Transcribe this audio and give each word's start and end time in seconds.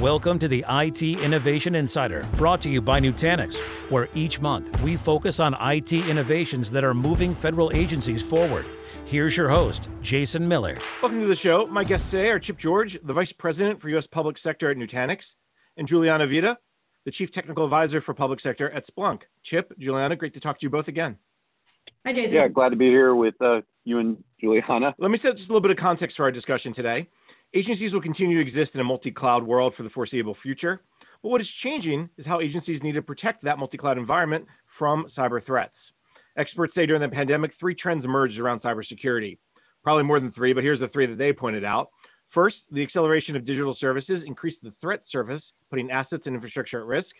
Welcome 0.00 0.38
to 0.40 0.48
the 0.48 0.62
IT 0.68 1.02
Innovation 1.02 1.74
Insider, 1.74 2.28
brought 2.36 2.60
to 2.60 2.68
you 2.68 2.82
by 2.82 3.00
Nutanix, 3.00 3.56
where 3.88 4.10
each 4.12 4.42
month 4.42 4.82
we 4.82 4.94
focus 4.94 5.40
on 5.40 5.56
IT 5.58 5.90
innovations 5.90 6.70
that 6.72 6.84
are 6.84 6.92
moving 6.92 7.34
federal 7.34 7.72
agencies 7.72 8.20
forward. 8.20 8.66
Here's 9.06 9.38
your 9.38 9.48
host, 9.48 9.88
Jason 10.02 10.46
Miller. 10.46 10.76
Welcome 11.00 11.22
to 11.22 11.26
the 11.26 11.34
show. 11.34 11.66
My 11.68 11.82
guests 11.82 12.10
today 12.10 12.28
are 12.28 12.38
Chip 12.38 12.58
George, 12.58 12.98
the 13.04 13.14
Vice 13.14 13.32
President 13.32 13.80
for 13.80 13.88
U.S. 13.88 14.06
Public 14.06 14.36
Sector 14.36 14.70
at 14.70 14.76
Nutanix, 14.76 15.34
and 15.78 15.88
Juliana 15.88 16.26
Vida, 16.26 16.58
the 17.06 17.10
Chief 17.10 17.30
Technical 17.30 17.64
Advisor 17.64 18.02
for 18.02 18.12
Public 18.12 18.38
Sector 18.38 18.68
at 18.72 18.84
Splunk. 18.84 19.22
Chip, 19.44 19.72
Juliana, 19.78 20.14
great 20.14 20.34
to 20.34 20.40
talk 20.40 20.58
to 20.58 20.66
you 20.66 20.70
both 20.70 20.88
again. 20.88 21.16
Hi, 22.04 22.12
Jason. 22.12 22.36
Yeah, 22.36 22.48
glad 22.48 22.68
to 22.68 22.76
be 22.76 22.90
here 22.90 23.14
with 23.14 23.40
uh, 23.40 23.62
you 23.84 23.98
and 24.00 24.22
Juliana. 24.38 24.94
Let 24.98 25.10
me 25.10 25.16
set 25.16 25.38
just 25.38 25.48
a 25.48 25.52
little 25.52 25.62
bit 25.62 25.70
of 25.70 25.78
context 25.78 26.18
for 26.18 26.24
our 26.24 26.30
discussion 26.30 26.74
today. 26.74 27.08
Agencies 27.54 27.94
will 27.94 28.00
continue 28.00 28.36
to 28.36 28.42
exist 28.42 28.74
in 28.74 28.80
a 28.80 28.84
multi 28.84 29.10
cloud 29.10 29.42
world 29.42 29.74
for 29.74 29.82
the 29.82 29.90
foreseeable 29.90 30.34
future. 30.34 30.82
But 31.22 31.30
what 31.30 31.40
is 31.40 31.50
changing 31.50 32.10
is 32.16 32.26
how 32.26 32.40
agencies 32.40 32.82
need 32.82 32.94
to 32.94 33.02
protect 33.02 33.42
that 33.42 33.58
multi 33.58 33.78
cloud 33.78 33.98
environment 33.98 34.46
from 34.66 35.06
cyber 35.06 35.42
threats. 35.42 35.92
Experts 36.36 36.74
say 36.74 36.84
during 36.84 37.00
the 37.00 37.08
pandemic, 37.08 37.52
three 37.52 37.74
trends 37.74 38.04
emerged 38.04 38.38
around 38.38 38.58
cybersecurity. 38.58 39.38
Probably 39.82 40.02
more 40.02 40.20
than 40.20 40.30
three, 40.30 40.52
but 40.52 40.64
here's 40.64 40.80
the 40.80 40.88
three 40.88 41.06
that 41.06 41.16
they 41.16 41.32
pointed 41.32 41.64
out. 41.64 41.90
First, 42.26 42.72
the 42.74 42.82
acceleration 42.82 43.36
of 43.36 43.44
digital 43.44 43.72
services 43.72 44.24
increased 44.24 44.62
the 44.62 44.72
threat 44.72 45.06
surface, 45.06 45.54
putting 45.70 45.90
assets 45.90 46.26
and 46.26 46.34
infrastructure 46.34 46.80
at 46.80 46.86
risk. 46.86 47.16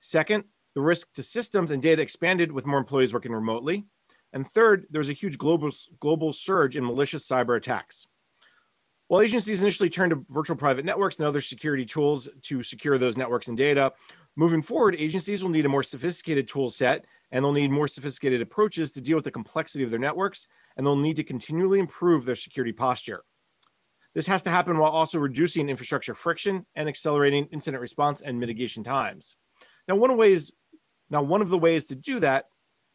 Second, 0.00 0.44
the 0.74 0.80
risk 0.80 1.12
to 1.14 1.22
systems 1.22 1.70
and 1.70 1.82
data 1.82 2.02
expanded 2.02 2.50
with 2.50 2.66
more 2.66 2.78
employees 2.78 3.12
working 3.12 3.32
remotely. 3.32 3.84
And 4.32 4.50
third, 4.50 4.86
there 4.90 5.00
was 5.00 5.08
a 5.08 5.14
huge 5.14 5.38
global, 5.38 5.70
global 6.00 6.32
surge 6.32 6.76
in 6.76 6.84
malicious 6.84 7.28
cyber 7.28 7.56
attacks. 7.56 8.06
While 9.08 9.22
agencies 9.22 9.62
initially 9.62 9.88
turned 9.88 10.10
to 10.10 10.24
virtual 10.28 10.56
private 10.56 10.84
networks 10.84 11.18
and 11.18 11.26
other 11.26 11.40
security 11.40 11.86
tools 11.86 12.28
to 12.42 12.62
secure 12.62 12.98
those 12.98 13.16
networks 13.16 13.48
and 13.48 13.56
data, 13.56 13.92
moving 14.36 14.60
forward, 14.60 14.94
agencies 14.98 15.42
will 15.42 15.50
need 15.50 15.64
a 15.64 15.68
more 15.68 15.82
sophisticated 15.82 16.46
tool 16.46 16.68
set 16.68 17.06
and 17.30 17.42
they'll 17.42 17.52
need 17.52 17.70
more 17.70 17.88
sophisticated 17.88 18.42
approaches 18.42 18.92
to 18.92 19.00
deal 19.00 19.16
with 19.16 19.24
the 19.24 19.30
complexity 19.30 19.82
of 19.82 19.90
their 19.90 19.98
networks, 19.98 20.46
and 20.76 20.86
they'll 20.86 20.96
need 20.96 21.16
to 21.16 21.24
continually 21.24 21.78
improve 21.78 22.24
their 22.24 22.36
security 22.36 22.72
posture. 22.72 23.22
This 24.14 24.26
has 24.26 24.42
to 24.44 24.50
happen 24.50 24.78
while 24.78 24.90
also 24.90 25.18
reducing 25.18 25.68
infrastructure 25.68 26.14
friction 26.14 26.64
and 26.74 26.88
accelerating 26.88 27.46
incident 27.52 27.80
response 27.80 28.22
and 28.22 28.38
mitigation 28.38 28.82
times. 28.82 29.36
Now, 29.86 29.96
one 29.96 30.10
of 30.10 30.16
ways, 30.16 30.50
now 31.10 31.22
one 31.22 31.42
of 31.42 31.50
the 31.50 31.58
ways 31.58 31.86
to 31.86 31.94
do 31.94 32.18
that, 32.20 32.46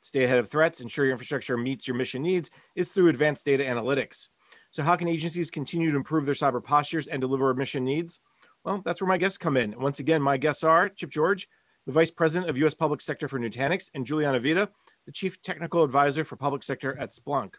stay 0.02 0.24
ahead 0.24 0.40
of 0.40 0.50
threats, 0.50 0.82
ensure 0.82 1.06
your 1.06 1.14
infrastructure 1.14 1.58
meets 1.58 1.88
your 1.88 1.96
mission 1.96 2.24
needs, 2.24 2.50
is 2.76 2.92
through 2.92 3.10
advanced 3.10 3.46
data 3.46 3.64
analytics. 3.64 4.30
So, 4.74 4.82
how 4.82 4.96
can 4.96 5.08
agencies 5.08 5.52
continue 5.52 5.92
to 5.92 5.96
improve 5.96 6.26
their 6.26 6.34
cyber 6.34 6.62
postures 6.62 7.06
and 7.06 7.22
deliver 7.22 7.54
mission 7.54 7.86
needs? 7.86 8.22
Well, 8.64 8.82
that's 8.84 9.02
where 9.02 9.08
my 9.08 9.20
guests 9.20 9.38
come 9.38 9.56
in. 9.56 9.80
Once 9.80 10.00
again, 10.00 10.20
my 10.20 10.36
guests 10.36 10.64
are 10.64 10.90
Chip 10.90 11.12
George, 11.12 11.48
the 11.86 11.92
Vice 11.92 12.10
President 12.10 12.50
of 12.50 12.58
U.S. 12.58 12.74
Public 12.74 13.00
Sector 13.00 13.28
for 13.28 13.40
Nutanix, 13.40 13.92
and 13.94 14.04
Juliana 14.04 14.40
Vida, 14.40 14.68
the 15.06 15.12
Chief 15.12 15.40
Technical 15.44 15.84
Advisor 15.84 16.26
for 16.26 16.38
Public 16.38 16.64
Sector 16.64 16.98
at 17.00 17.12
Splunk. 17.12 17.54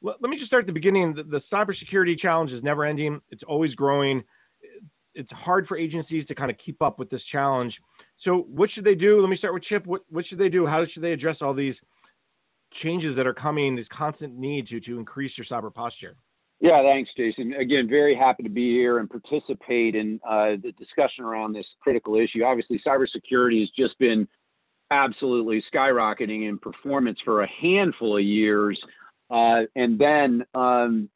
Let, 0.00 0.22
let 0.22 0.30
me 0.30 0.38
just 0.38 0.46
start 0.46 0.62
at 0.62 0.66
the 0.66 0.72
beginning. 0.72 1.12
The, 1.12 1.24
the 1.24 1.36
cybersecurity 1.36 2.16
challenge 2.16 2.54
is 2.54 2.62
never 2.62 2.82
ending, 2.82 3.20
it's 3.28 3.42
always 3.42 3.74
growing. 3.74 4.24
It's 5.14 5.32
hard 5.32 5.68
for 5.68 5.76
agencies 5.76 6.24
to 6.26 6.34
kind 6.34 6.50
of 6.50 6.56
keep 6.56 6.80
up 6.80 6.98
with 6.98 7.10
this 7.10 7.26
challenge. 7.26 7.82
So, 8.16 8.40
what 8.44 8.70
should 8.70 8.84
they 8.84 8.94
do? 8.94 9.20
Let 9.20 9.28
me 9.28 9.36
start 9.36 9.52
with 9.52 9.64
Chip. 9.64 9.86
What, 9.86 10.00
what 10.08 10.24
should 10.24 10.38
they 10.38 10.48
do? 10.48 10.64
How 10.64 10.82
should 10.86 11.02
they 11.02 11.12
address 11.12 11.42
all 11.42 11.52
these 11.52 11.82
changes 12.70 13.16
that 13.16 13.26
are 13.26 13.34
coming, 13.34 13.76
this 13.76 13.88
constant 13.88 14.38
need 14.38 14.66
to, 14.68 14.80
to 14.80 14.98
increase 14.98 15.36
your 15.36 15.44
cyber 15.44 15.74
posture? 15.74 16.16
Yeah, 16.60 16.82
thanks, 16.82 17.10
Jason. 17.16 17.54
Again, 17.54 17.88
very 17.88 18.16
happy 18.16 18.42
to 18.42 18.48
be 18.48 18.72
here 18.72 18.98
and 18.98 19.08
participate 19.08 19.94
in 19.94 20.18
uh, 20.28 20.56
the 20.62 20.72
discussion 20.76 21.24
around 21.24 21.52
this 21.52 21.66
critical 21.80 22.16
issue. 22.16 22.42
Obviously, 22.42 22.80
cybersecurity 22.84 23.60
has 23.60 23.70
just 23.76 23.96
been 23.98 24.26
absolutely 24.90 25.62
skyrocketing 25.72 26.48
in 26.48 26.58
performance 26.58 27.18
for 27.24 27.42
a 27.42 27.48
handful 27.60 28.16
of 28.16 28.24
years. 28.24 28.78
Uh, 29.30 29.62
and 29.76 29.98
then, 29.98 30.44
um, 30.54 31.08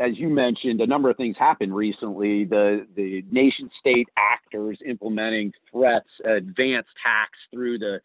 as 0.00 0.12
you 0.16 0.28
mentioned, 0.28 0.80
a 0.80 0.86
number 0.86 1.10
of 1.10 1.16
things 1.16 1.36
happened 1.38 1.74
recently. 1.74 2.44
The 2.44 2.86
the 2.96 3.22
nation 3.30 3.68
state 3.80 4.08
actors 4.16 4.78
implementing 4.86 5.52
threats, 5.70 6.08
advanced 6.24 6.90
hacks 7.02 7.38
through 7.52 7.78
the 7.78 8.00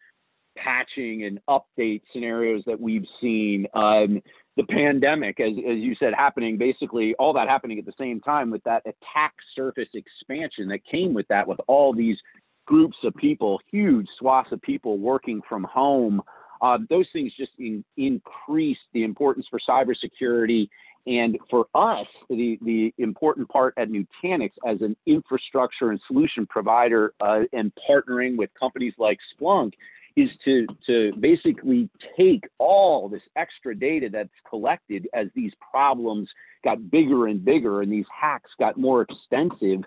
patching 0.56 1.24
and 1.24 1.40
update 1.48 2.02
scenarios 2.12 2.62
that 2.66 2.80
we've 2.80 3.06
seen. 3.20 3.66
Um, 3.74 4.22
the 4.56 4.64
pandemic, 4.64 5.40
as, 5.40 5.52
as 5.52 5.78
you 5.78 5.94
said, 5.98 6.12
happening 6.14 6.58
basically 6.58 7.14
all 7.18 7.32
that 7.32 7.48
happening 7.48 7.78
at 7.78 7.86
the 7.86 7.92
same 7.98 8.20
time 8.20 8.50
with 8.50 8.62
that 8.64 8.82
attack 8.86 9.32
surface 9.54 9.88
expansion 9.94 10.68
that 10.68 10.84
came 10.84 11.14
with 11.14 11.26
that, 11.28 11.48
with 11.48 11.58
all 11.66 11.94
these 11.94 12.18
groups 12.66 12.96
of 13.02 13.14
people, 13.14 13.60
huge 13.70 14.06
swaths 14.18 14.52
of 14.52 14.60
people 14.62 14.98
working 14.98 15.40
from 15.48 15.64
home. 15.64 16.22
Uh, 16.60 16.78
those 16.90 17.06
things 17.12 17.32
just 17.36 17.52
in, 17.58 17.84
increase 17.96 18.78
the 18.92 19.04
importance 19.04 19.46
for 19.50 19.58
cybersecurity. 19.68 20.68
And 21.06 21.36
for 21.50 21.66
us, 21.74 22.06
the, 22.28 22.58
the 22.62 22.94
important 22.98 23.48
part 23.48 23.74
at 23.76 23.88
Nutanix 23.88 24.50
as 24.64 24.80
an 24.82 24.96
infrastructure 25.06 25.90
and 25.90 26.00
solution 26.06 26.46
provider 26.46 27.14
uh, 27.20 27.40
and 27.52 27.72
partnering 27.90 28.36
with 28.36 28.50
companies 28.58 28.94
like 28.98 29.18
Splunk 29.34 29.72
is 30.16 30.28
to 30.44 30.66
to 30.86 31.12
basically 31.20 31.88
take 32.16 32.44
all 32.58 33.08
this 33.08 33.22
extra 33.36 33.74
data 33.74 34.08
that's 34.10 34.30
collected 34.48 35.08
as 35.14 35.28
these 35.34 35.52
problems 35.70 36.28
got 36.64 36.90
bigger 36.90 37.26
and 37.26 37.44
bigger 37.44 37.82
and 37.82 37.92
these 37.92 38.06
hacks 38.18 38.50
got 38.58 38.76
more 38.76 39.02
extensive 39.02 39.80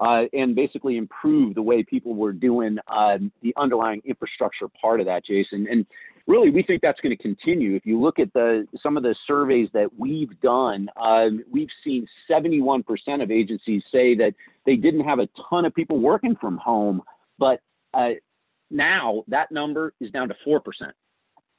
uh, 0.00 0.22
and 0.32 0.54
basically 0.54 0.96
improve 0.96 1.54
the 1.54 1.62
way 1.62 1.82
people 1.82 2.14
were 2.14 2.32
doing 2.32 2.78
uh, 2.88 3.18
the 3.42 3.52
underlying 3.56 4.00
infrastructure 4.04 4.68
part 4.80 5.00
of 5.00 5.06
that 5.06 5.24
jason. 5.24 5.66
And 5.70 5.86
really 6.26 6.50
we 6.50 6.62
think 6.62 6.82
that's 6.82 7.00
going 7.00 7.16
to 7.16 7.22
continue. 7.22 7.74
If 7.74 7.84
you 7.84 8.00
look 8.00 8.18
at 8.18 8.32
the 8.32 8.66
some 8.82 8.96
of 8.96 9.02
the 9.02 9.14
surveys 9.26 9.68
that 9.74 9.88
we've 9.98 10.38
done 10.40 10.88
uh, 10.96 11.26
we've 11.50 11.70
seen 11.84 12.06
71% 12.30 12.84
of 13.22 13.30
agencies 13.30 13.82
say 13.90 14.14
that 14.16 14.34
they 14.64 14.76
didn't 14.76 15.04
have 15.04 15.18
a 15.18 15.28
ton 15.50 15.64
of 15.64 15.74
people 15.74 15.98
working 15.98 16.36
from 16.40 16.56
home 16.56 17.02
but 17.38 17.60
uh, 17.94 18.10
now 18.72 19.24
that 19.28 19.52
number 19.52 19.94
is 20.00 20.10
down 20.10 20.28
to 20.28 20.34
4% 20.46 20.60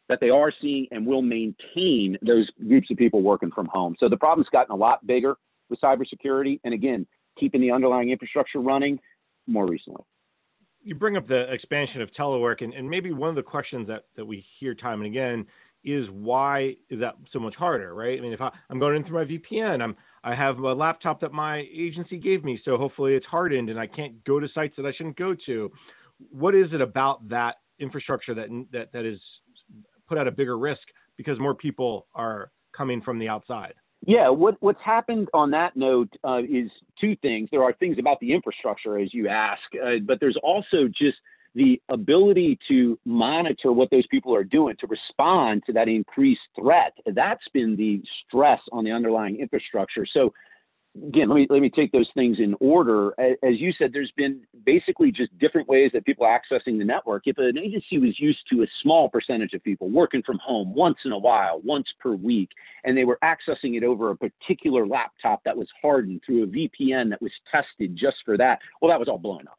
that 0.10 0.20
they 0.20 0.30
are 0.30 0.52
seeing 0.62 0.88
and 0.92 1.06
will 1.06 1.22
maintain 1.22 2.18
those 2.22 2.50
groups 2.68 2.92
of 2.92 2.98
people 2.98 3.22
working 3.22 3.52
from 3.52 3.68
home. 3.68 3.96
So 4.00 4.10
the 4.10 4.18
problem's 4.18 4.50
gotten 4.50 4.74
a 4.74 4.76
lot 4.76 5.06
bigger 5.08 5.38
with 5.70 5.80
cybersecurity. 5.80 6.60
And 6.64 6.74
again, 6.74 7.08
keeping 7.40 7.62
the 7.62 7.72
underlying 7.72 8.12
infrastructure 8.12 8.60
running 8.60 9.00
more 9.48 9.66
recently. 9.66 10.04
You 10.82 10.96
bring 10.96 11.16
up 11.16 11.28
the 11.28 11.52
expansion 11.52 12.02
of 12.02 12.12
telework, 12.12 12.62
and, 12.62 12.74
and 12.74 12.90
maybe 12.90 13.14
one 13.14 13.30
of 13.30 13.36
the 13.36 13.44
questions 13.44 13.88
that, 13.88 14.04
that 14.16 14.26
we 14.26 14.40
hear 14.40 14.76
time 14.76 15.00
and 15.00 15.08
again 15.08 15.48
is 15.84 16.10
why 16.10 16.78
is 16.90 17.00
that 17.00 17.16
so 17.26 17.40
much 17.40 17.56
harder, 17.56 17.94
right? 17.94 18.18
I 18.18 18.22
mean, 18.22 18.34
if 18.34 18.42
I, 18.42 18.52
am 18.70 18.80
going 18.80 18.96
in 18.96 19.04
through 19.04 19.20
my 19.20 19.26
VPN, 19.26 19.84
I'm 19.84 19.96
I 20.24 20.34
have 20.34 20.60
a 20.60 20.74
laptop 20.74 21.20
that 21.20 21.34
my 21.34 21.68
agency 21.72 22.18
gave 22.18 22.46
me, 22.46 22.56
so 22.56 22.78
hopefully 22.78 23.16
it's 23.16 23.26
hardened 23.26 23.70
and 23.70 23.78
I 23.78 23.88
can't 23.88 24.24
go 24.24 24.40
to 24.40 24.48
sites 24.48 24.78
that 24.78 24.86
I 24.86 24.92
shouldn't 24.92 25.18
go 25.18 25.34
to 25.36 25.72
what 26.18 26.56
is 26.56 26.74
it 26.74 26.82
about 26.82 27.30
that 27.30 27.58
infrastructure 27.80 28.34
that 28.34 28.50
that 28.72 28.92
that 28.94 29.06
is 29.06 29.42
put 30.08 30.18
at 30.18 30.28
a 30.28 30.32
bigger 30.32 30.58
risk 30.58 30.90
because 31.18 31.40
more 31.40 31.56
people 31.56 32.08
are 32.14 32.52
coming 32.74 33.02
from 33.02 33.20
the 33.20 33.30
outside? 33.30 33.74
Yeah, 34.06 34.30
what, 34.30 34.58
what's 34.60 34.82
happened 34.84 35.30
on 35.34 35.52
that 35.52 35.78
note 35.78 36.10
uh, 36.26 36.40
is 36.40 36.70
two 37.00 37.16
things. 37.22 37.48
There 37.52 37.64
are 37.64 37.72
things 37.74 37.98
about 38.00 38.20
the 38.20 38.34
infrastructure, 38.34 39.00
as 39.00 39.14
you 39.14 39.30
ask, 39.30 39.62
uh, 39.82 40.00
but 40.06 40.20
there's 40.20 40.38
also 40.44 40.90
just 40.90 41.18
the 41.56 41.82
ability 41.90 42.60
to 42.68 43.00
monitor 43.06 43.72
what 43.72 43.90
those 43.92 44.06
people 44.08 44.36
are 44.36 44.44
doing 44.44 44.76
to 44.80 44.88
respond 44.88 45.64
to 45.68 45.74
that 45.74 45.88
increased 45.88 46.42
threat. 46.60 46.94
That's 47.06 47.48
been 47.54 47.78
the 47.78 48.02
stress 48.28 48.60
on 48.72 48.84
the 48.84 48.92
underlying 48.92 49.40
infrastructure. 49.40 50.06
So 50.12 50.34
again, 50.96 51.30
let 51.30 51.36
me 51.36 51.48
let 51.50 51.62
me 51.62 51.70
take 51.70 51.92
those 51.92 52.10
things 52.14 52.38
in 52.40 52.56
order. 52.60 53.14
As 53.20 53.60
you 53.60 53.74
said, 53.78 53.92
there's 53.94 54.12
been 54.16 54.42
basically 54.66 55.12
just 55.12 55.38
different 55.40 55.68
ways 55.68 55.92
that 55.94 56.06
people 56.06 56.26
are 56.26 56.40
accessing 56.40 56.78
the 56.78 56.86
network. 56.86 57.24
If 57.26 57.38
an 57.38 57.58
agency 57.58 57.98
was 57.98 58.20
used 58.20 58.40
to 58.52 58.64
a 58.64 58.68
small 58.82 59.10
percentage 59.10 59.54
of 59.54 59.64
people 59.64 59.90
working 59.90 60.22
from 60.24 60.40
home 60.40 60.74
once 60.74 60.98
in 61.06 61.12
a 61.12 61.18
while, 61.18 61.62
once 61.64 61.88
per 62.00 62.14
week, 62.14 62.50
and 62.84 62.98
they 62.98 63.06
were 63.06 63.20
accessing 63.24 63.76
it 63.76 63.84
over 63.84 64.12
a 64.12 64.18
particular 64.18 64.86
laptop 64.86 65.44
that 65.46 65.58
was 65.58 65.68
hardened 65.82 66.22
through 66.26 66.44
a 66.44 66.48
VPN 66.48 67.10
that 67.10 67.22
was 67.22 67.32
tested 67.52 67.96
just 67.96 68.18
for 68.26 68.38
that, 68.38 68.60
well, 68.82 68.92
that 68.92 69.00
was 69.00 69.08
all 69.08 69.18
blown 69.18 69.48
up 69.48 69.58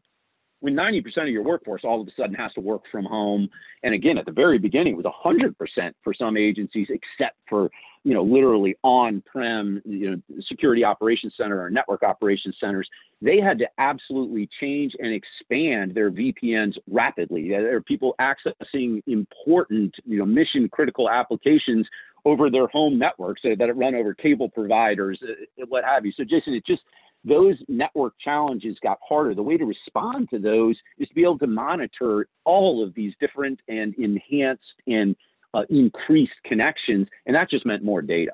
when 0.65 0.75
90% 0.75 1.05
of 1.19 1.29
your 1.29 1.43
workforce 1.43 1.83
all 1.85 2.01
of 2.01 2.09
a 2.09 2.11
sudden 2.17 2.35
has 2.37 2.51
to 2.55 2.61
work 2.63 2.85
from 2.91 3.05
home. 3.05 3.51
And 3.83 3.93
again 3.93 4.17
at 4.17 4.25
the 4.25 4.33
very 4.33 4.59
beginning 4.59 4.95
it 4.95 4.97
was 4.97 5.05
100% 5.05 5.93
for 6.03 6.15
some 6.15 6.39
agencies 6.39 6.89
except 6.89 7.37
for 7.51 7.69
you 8.03 8.15
know 8.15 8.23
literally 8.23 8.75
on-prem 8.83 9.83
you 9.85 10.11
know 10.11 10.41
security 10.49 10.83
operations 10.83 11.35
center 11.37 11.61
or 11.61 11.69
network 11.69 12.03
operations 12.03 12.57
centers. 12.59 12.89
They 13.21 13.41
had 13.41 13.59
to 13.59 13.67
absolutely 13.77 14.49
change 14.59 14.95
and 14.99 15.13
expand 15.13 15.95
their 15.95 16.11
vpns 16.11 16.77
rapidly. 16.91 17.51
There 17.51 17.77
are 17.77 17.83
people 17.83 18.15
accessing 18.19 19.03
important 19.07 19.95
you 20.07 20.19
know 20.19 20.25
mission 20.25 20.71
critical 20.71 21.11
applications 21.11 21.87
over 22.25 22.49
their 22.49 22.69
home 22.69 22.99
networks 22.99 23.43
that 23.43 23.77
run 23.77 23.95
over 23.95 24.15
cable 24.15 24.49
providers 24.49 25.21
uh, 25.23 25.67
what 25.69 25.85
have 25.85 26.07
you. 26.07 26.13
So 26.13 26.25
jason 26.25 26.55
it 26.55 26.65
just 26.65 26.81
those 27.25 27.57
network 27.69 28.15
challenges 28.23 28.77
got 28.83 28.99
harder. 29.07 29.35
The 29.35 29.43
way 29.43 29.57
to 29.57 29.65
respond 29.65 30.29
to 30.31 30.39
those 30.39 30.77
is 30.99 31.09
to 31.09 31.15
be 31.15 31.23
able 31.23 31.39
to 31.39 31.47
monitor 31.47 32.29
all 32.45 32.85
of 32.85 32.95
these 32.95 33.15
different 33.21 33.61
and 33.69 33.95
enhanced 33.95 34.63
and 34.87 35.17
uh, 35.55 35.63
increased 35.71 36.35
connections, 36.45 37.09
and 37.27 37.35
that 37.35 37.49
just 37.49 37.65
meant 37.65 37.85
more 37.85 38.03
data. 38.03 38.33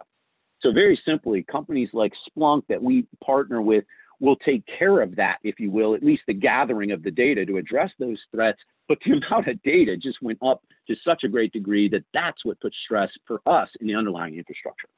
So 0.60 0.72
very 0.72 1.00
simply, 1.04 1.42
companies 1.42 1.90
like 1.92 2.12
Splunk 2.28 2.62
that 2.68 2.82
we 2.82 3.06
partner 3.24 3.62
with 3.62 3.84
will 4.20 4.36
take 4.36 4.62
care 4.78 5.00
of 5.00 5.16
that, 5.16 5.38
if 5.42 5.58
you 5.58 5.70
will, 5.70 5.94
at 5.94 6.02
least 6.02 6.22
the 6.26 6.34
gathering 6.34 6.92
of 6.92 7.02
the 7.02 7.10
data 7.10 7.46
to 7.46 7.56
address 7.56 7.90
those 7.98 8.18
threats. 8.30 8.58
But 8.88 8.98
the 9.04 9.12
amount 9.26 9.48
of 9.48 9.62
data 9.62 9.96
just 9.96 10.20
went 10.22 10.38
up 10.42 10.62
to 10.88 10.96
such 11.04 11.24
a 11.24 11.28
great 11.28 11.52
degree 11.52 11.88
that 11.88 12.04
that's 12.12 12.44
what 12.44 12.60
puts 12.60 12.76
stress 12.84 13.10
for 13.26 13.40
us 13.46 13.68
in 13.80 13.86
the 13.86 13.94
underlying 13.94 14.36
infrastructure. 14.36 14.88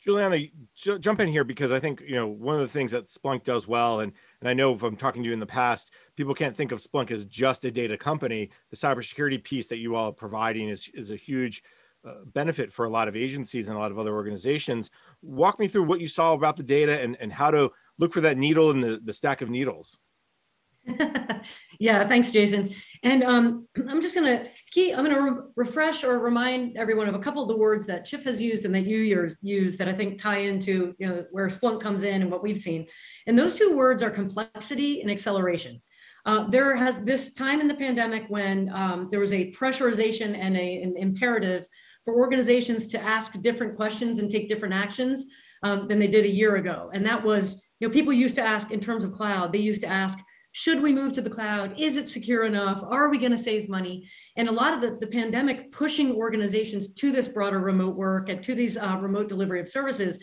Juliana, 0.00 0.38
j- 0.76 0.98
jump 0.98 1.20
in 1.20 1.28
here 1.28 1.44
because 1.44 1.72
I 1.72 1.80
think 1.80 2.02
you 2.06 2.14
know 2.14 2.26
one 2.26 2.54
of 2.54 2.60
the 2.60 2.68
things 2.68 2.92
that 2.92 3.06
Splunk 3.06 3.42
does 3.42 3.66
well, 3.66 4.00
and 4.00 4.12
and 4.40 4.48
I 4.48 4.54
know 4.54 4.74
if 4.74 4.82
I'm 4.82 4.96
talking 4.96 5.22
to 5.22 5.26
you 5.26 5.32
in 5.32 5.40
the 5.40 5.46
past, 5.46 5.92
people 6.16 6.34
can't 6.34 6.56
think 6.56 6.72
of 6.72 6.78
Splunk 6.78 7.10
as 7.10 7.24
just 7.24 7.64
a 7.64 7.70
data 7.70 7.96
company. 7.96 8.50
The 8.70 8.76
cybersecurity 8.76 9.42
piece 9.42 9.66
that 9.68 9.78
you 9.78 9.96
all 9.96 10.10
are 10.10 10.12
providing 10.12 10.68
is 10.68 10.88
is 10.94 11.10
a 11.10 11.16
huge 11.16 11.62
uh, 12.06 12.24
benefit 12.26 12.72
for 12.72 12.84
a 12.84 12.90
lot 12.90 13.08
of 13.08 13.16
agencies 13.16 13.68
and 13.68 13.76
a 13.76 13.80
lot 13.80 13.90
of 13.90 13.98
other 13.98 14.14
organizations. 14.14 14.90
Walk 15.22 15.58
me 15.58 15.66
through 15.66 15.84
what 15.84 16.00
you 16.00 16.08
saw 16.08 16.32
about 16.32 16.56
the 16.56 16.62
data 16.62 17.00
and 17.00 17.16
and 17.20 17.32
how 17.32 17.50
to 17.50 17.70
look 17.98 18.12
for 18.12 18.20
that 18.20 18.38
needle 18.38 18.70
in 18.70 18.80
the 18.80 19.00
the 19.04 19.12
stack 19.12 19.42
of 19.42 19.50
needles. 19.50 19.98
yeah, 21.78 22.06
thanks, 22.06 22.30
Jason. 22.30 22.74
And 23.02 23.22
um, 23.22 23.68
I'm 23.88 24.00
just 24.00 24.14
going 24.14 24.26
to 24.26 24.48
key, 24.70 24.92
I'm 24.92 25.04
going 25.04 25.16
to 25.16 25.22
re- 25.22 25.42
refresh 25.56 26.04
or 26.04 26.18
remind 26.18 26.76
everyone 26.76 27.08
of 27.08 27.14
a 27.14 27.18
couple 27.18 27.42
of 27.42 27.48
the 27.48 27.56
words 27.56 27.86
that 27.86 28.04
Chip 28.04 28.24
has 28.24 28.40
used 28.40 28.64
and 28.64 28.74
that 28.74 28.86
you 28.86 28.98
use 29.42 29.76
that 29.76 29.88
I 29.88 29.92
think 29.92 30.20
tie 30.20 30.38
into 30.38 30.94
you 30.98 31.06
know 31.06 31.24
where 31.30 31.48
Splunk 31.48 31.80
comes 31.80 32.04
in 32.04 32.22
and 32.22 32.30
what 32.30 32.42
we've 32.42 32.58
seen. 32.58 32.86
And 33.26 33.38
those 33.38 33.54
two 33.54 33.74
words 33.74 34.02
are 34.02 34.10
complexity 34.10 35.00
and 35.00 35.10
acceleration. 35.10 35.80
Uh, 36.26 36.48
there 36.48 36.74
has 36.76 36.98
this 36.98 37.32
time 37.32 37.60
in 37.60 37.68
the 37.68 37.74
pandemic 37.74 38.24
when 38.28 38.70
um, 38.74 39.08
there 39.10 39.20
was 39.20 39.32
a 39.32 39.50
pressurization 39.52 40.36
and 40.36 40.56
a, 40.56 40.82
an 40.82 40.94
imperative 40.96 41.64
for 42.04 42.14
organizations 42.14 42.86
to 42.88 43.00
ask 43.00 43.40
different 43.40 43.76
questions 43.76 44.18
and 44.18 44.30
take 44.30 44.48
different 44.48 44.74
actions 44.74 45.26
um, 45.62 45.88
than 45.88 45.98
they 45.98 46.06
did 46.06 46.24
a 46.24 46.30
year 46.30 46.56
ago. 46.56 46.90
And 46.92 47.04
that 47.06 47.22
was, 47.22 47.62
you 47.80 47.88
know, 47.88 47.92
people 47.92 48.12
used 48.12 48.34
to 48.36 48.42
ask 48.42 48.70
in 48.70 48.80
terms 48.80 49.04
of 49.04 49.12
cloud, 49.12 49.52
they 49.52 49.58
used 49.58 49.82
to 49.82 49.88
ask, 49.88 50.18
should 50.58 50.82
we 50.82 50.92
move 50.92 51.12
to 51.12 51.22
the 51.22 51.30
cloud? 51.30 51.78
Is 51.78 51.96
it 51.96 52.08
secure 52.08 52.42
enough? 52.42 52.82
Are 52.82 53.08
we 53.10 53.18
going 53.18 53.30
to 53.30 53.38
save 53.38 53.68
money? 53.68 54.08
And 54.36 54.48
a 54.48 54.52
lot 54.52 54.74
of 54.74 54.80
the, 54.80 54.96
the 54.98 55.06
pandemic 55.06 55.70
pushing 55.70 56.10
organizations 56.12 56.92
to 56.94 57.12
this 57.12 57.28
broader 57.28 57.60
remote 57.60 57.94
work 57.94 58.28
and 58.28 58.42
to 58.42 58.56
these 58.56 58.76
uh, 58.76 58.98
remote 59.00 59.28
delivery 59.28 59.60
of 59.60 59.68
services 59.68 60.18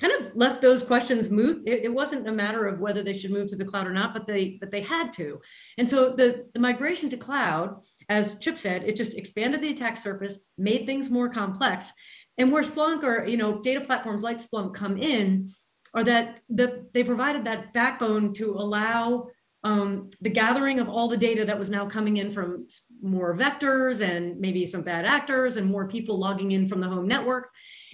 kind 0.00 0.12
of 0.12 0.34
left 0.34 0.60
those 0.60 0.82
questions 0.82 1.30
moot. 1.30 1.62
It, 1.68 1.84
it, 1.84 1.94
wasn't 1.94 2.26
a 2.26 2.32
matter 2.32 2.66
of 2.66 2.80
whether 2.80 3.04
they 3.04 3.12
should 3.12 3.30
move 3.30 3.46
to 3.46 3.56
the 3.56 3.64
cloud 3.64 3.86
or 3.86 3.92
not, 3.92 4.12
but 4.12 4.26
they 4.26 4.58
but 4.60 4.72
they 4.72 4.80
had 4.80 5.12
to. 5.14 5.40
And 5.78 5.88
so 5.88 6.10
the, 6.10 6.46
the 6.52 6.58
migration 6.58 7.08
to 7.10 7.16
cloud, 7.16 7.76
as 8.08 8.34
Chip 8.40 8.58
said, 8.58 8.82
it 8.82 8.96
just 8.96 9.14
expanded 9.14 9.62
the 9.62 9.70
attack 9.70 9.96
surface, 9.96 10.40
made 10.58 10.84
things 10.84 11.10
more 11.10 11.28
complex. 11.28 11.92
And 12.38 12.50
where 12.50 12.64
Splunk 12.64 13.04
or 13.04 13.24
you 13.24 13.36
know 13.36 13.62
data 13.62 13.80
platforms 13.82 14.24
like 14.24 14.38
Splunk 14.38 14.74
come 14.74 14.98
in, 14.98 15.54
are 15.94 16.02
that 16.04 16.40
the, 16.48 16.86
they 16.92 17.04
provided 17.04 17.44
that 17.44 17.72
backbone 17.72 18.34
to 18.34 18.50
allow 18.50 19.28
um, 19.66 20.10
the 20.20 20.30
gathering 20.30 20.78
of 20.78 20.88
all 20.88 21.08
the 21.08 21.16
data 21.16 21.44
that 21.44 21.58
was 21.58 21.70
now 21.70 21.86
coming 21.86 22.18
in 22.18 22.30
from 22.30 22.68
more 23.02 23.36
vectors 23.36 24.00
and 24.00 24.38
maybe 24.38 24.64
some 24.64 24.82
bad 24.82 25.04
actors 25.04 25.56
and 25.56 25.66
more 25.66 25.88
people 25.88 26.16
logging 26.16 26.52
in 26.52 26.68
from 26.68 26.78
the 26.78 26.86
home 26.86 27.08
network. 27.08 27.50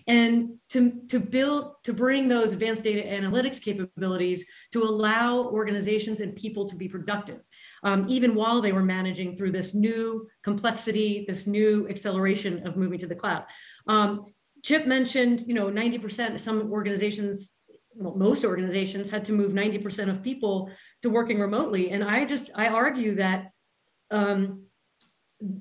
And 0.06 0.58
to, 0.70 1.00
to 1.08 1.19
build 1.19 1.76
to 1.84 1.94
bring 1.94 2.28
those 2.28 2.52
advanced 2.52 2.84
data 2.84 3.08
analytics 3.08 3.62
capabilities 3.62 4.44
to 4.72 4.82
allow 4.82 5.44
organizations 5.44 6.20
and 6.20 6.36
people 6.36 6.69
to 6.69 6.76
be 6.76 6.88
productive 6.88 7.40
um, 7.84 8.04
even 8.08 8.34
while 8.34 8.60
they 8.60 8.72
were 8.72 8.82
managing 8.82 9.36
through 9.36 9.52
this 9.52 9.74
new 9.74 10.28
complexity 10.42 11.24
this 11.28 11.46
new 11.46 11.88
acceleration 11.88 12.66
of 12.66 12.76
moving 12.76 12.98
to 12.98 13.06
the 13.06 13.14
cloud. 13.14 13.44
Um, 13.86 14.24
chip 14.64 14.86
mentioned 14.86 15.44
you 15.46 15.54
know 15.54 15.69
90% 15.70 16.34
of 16.34 16.40
some 16.40 16.72
organizations 16.72 17.52
well, 17.94 18.15
most 18.15 18.44
organizations 18.44 19.11
had 19.11 19.25
to 19.27 19.33
move 19.33 19.53
90% 19.53 20.09
of 20.09 20.23
people 20.23 20.71
to 21.03 21.11
working 21.11 21.41
remotely. 21.41 21.91
And 21.91 22.03
I 22.03 22.25
just, 22.25 22.50
I 22.55 22.69
argue 22.69 23.17
that 23.17 23.50
um, 24.11 24.65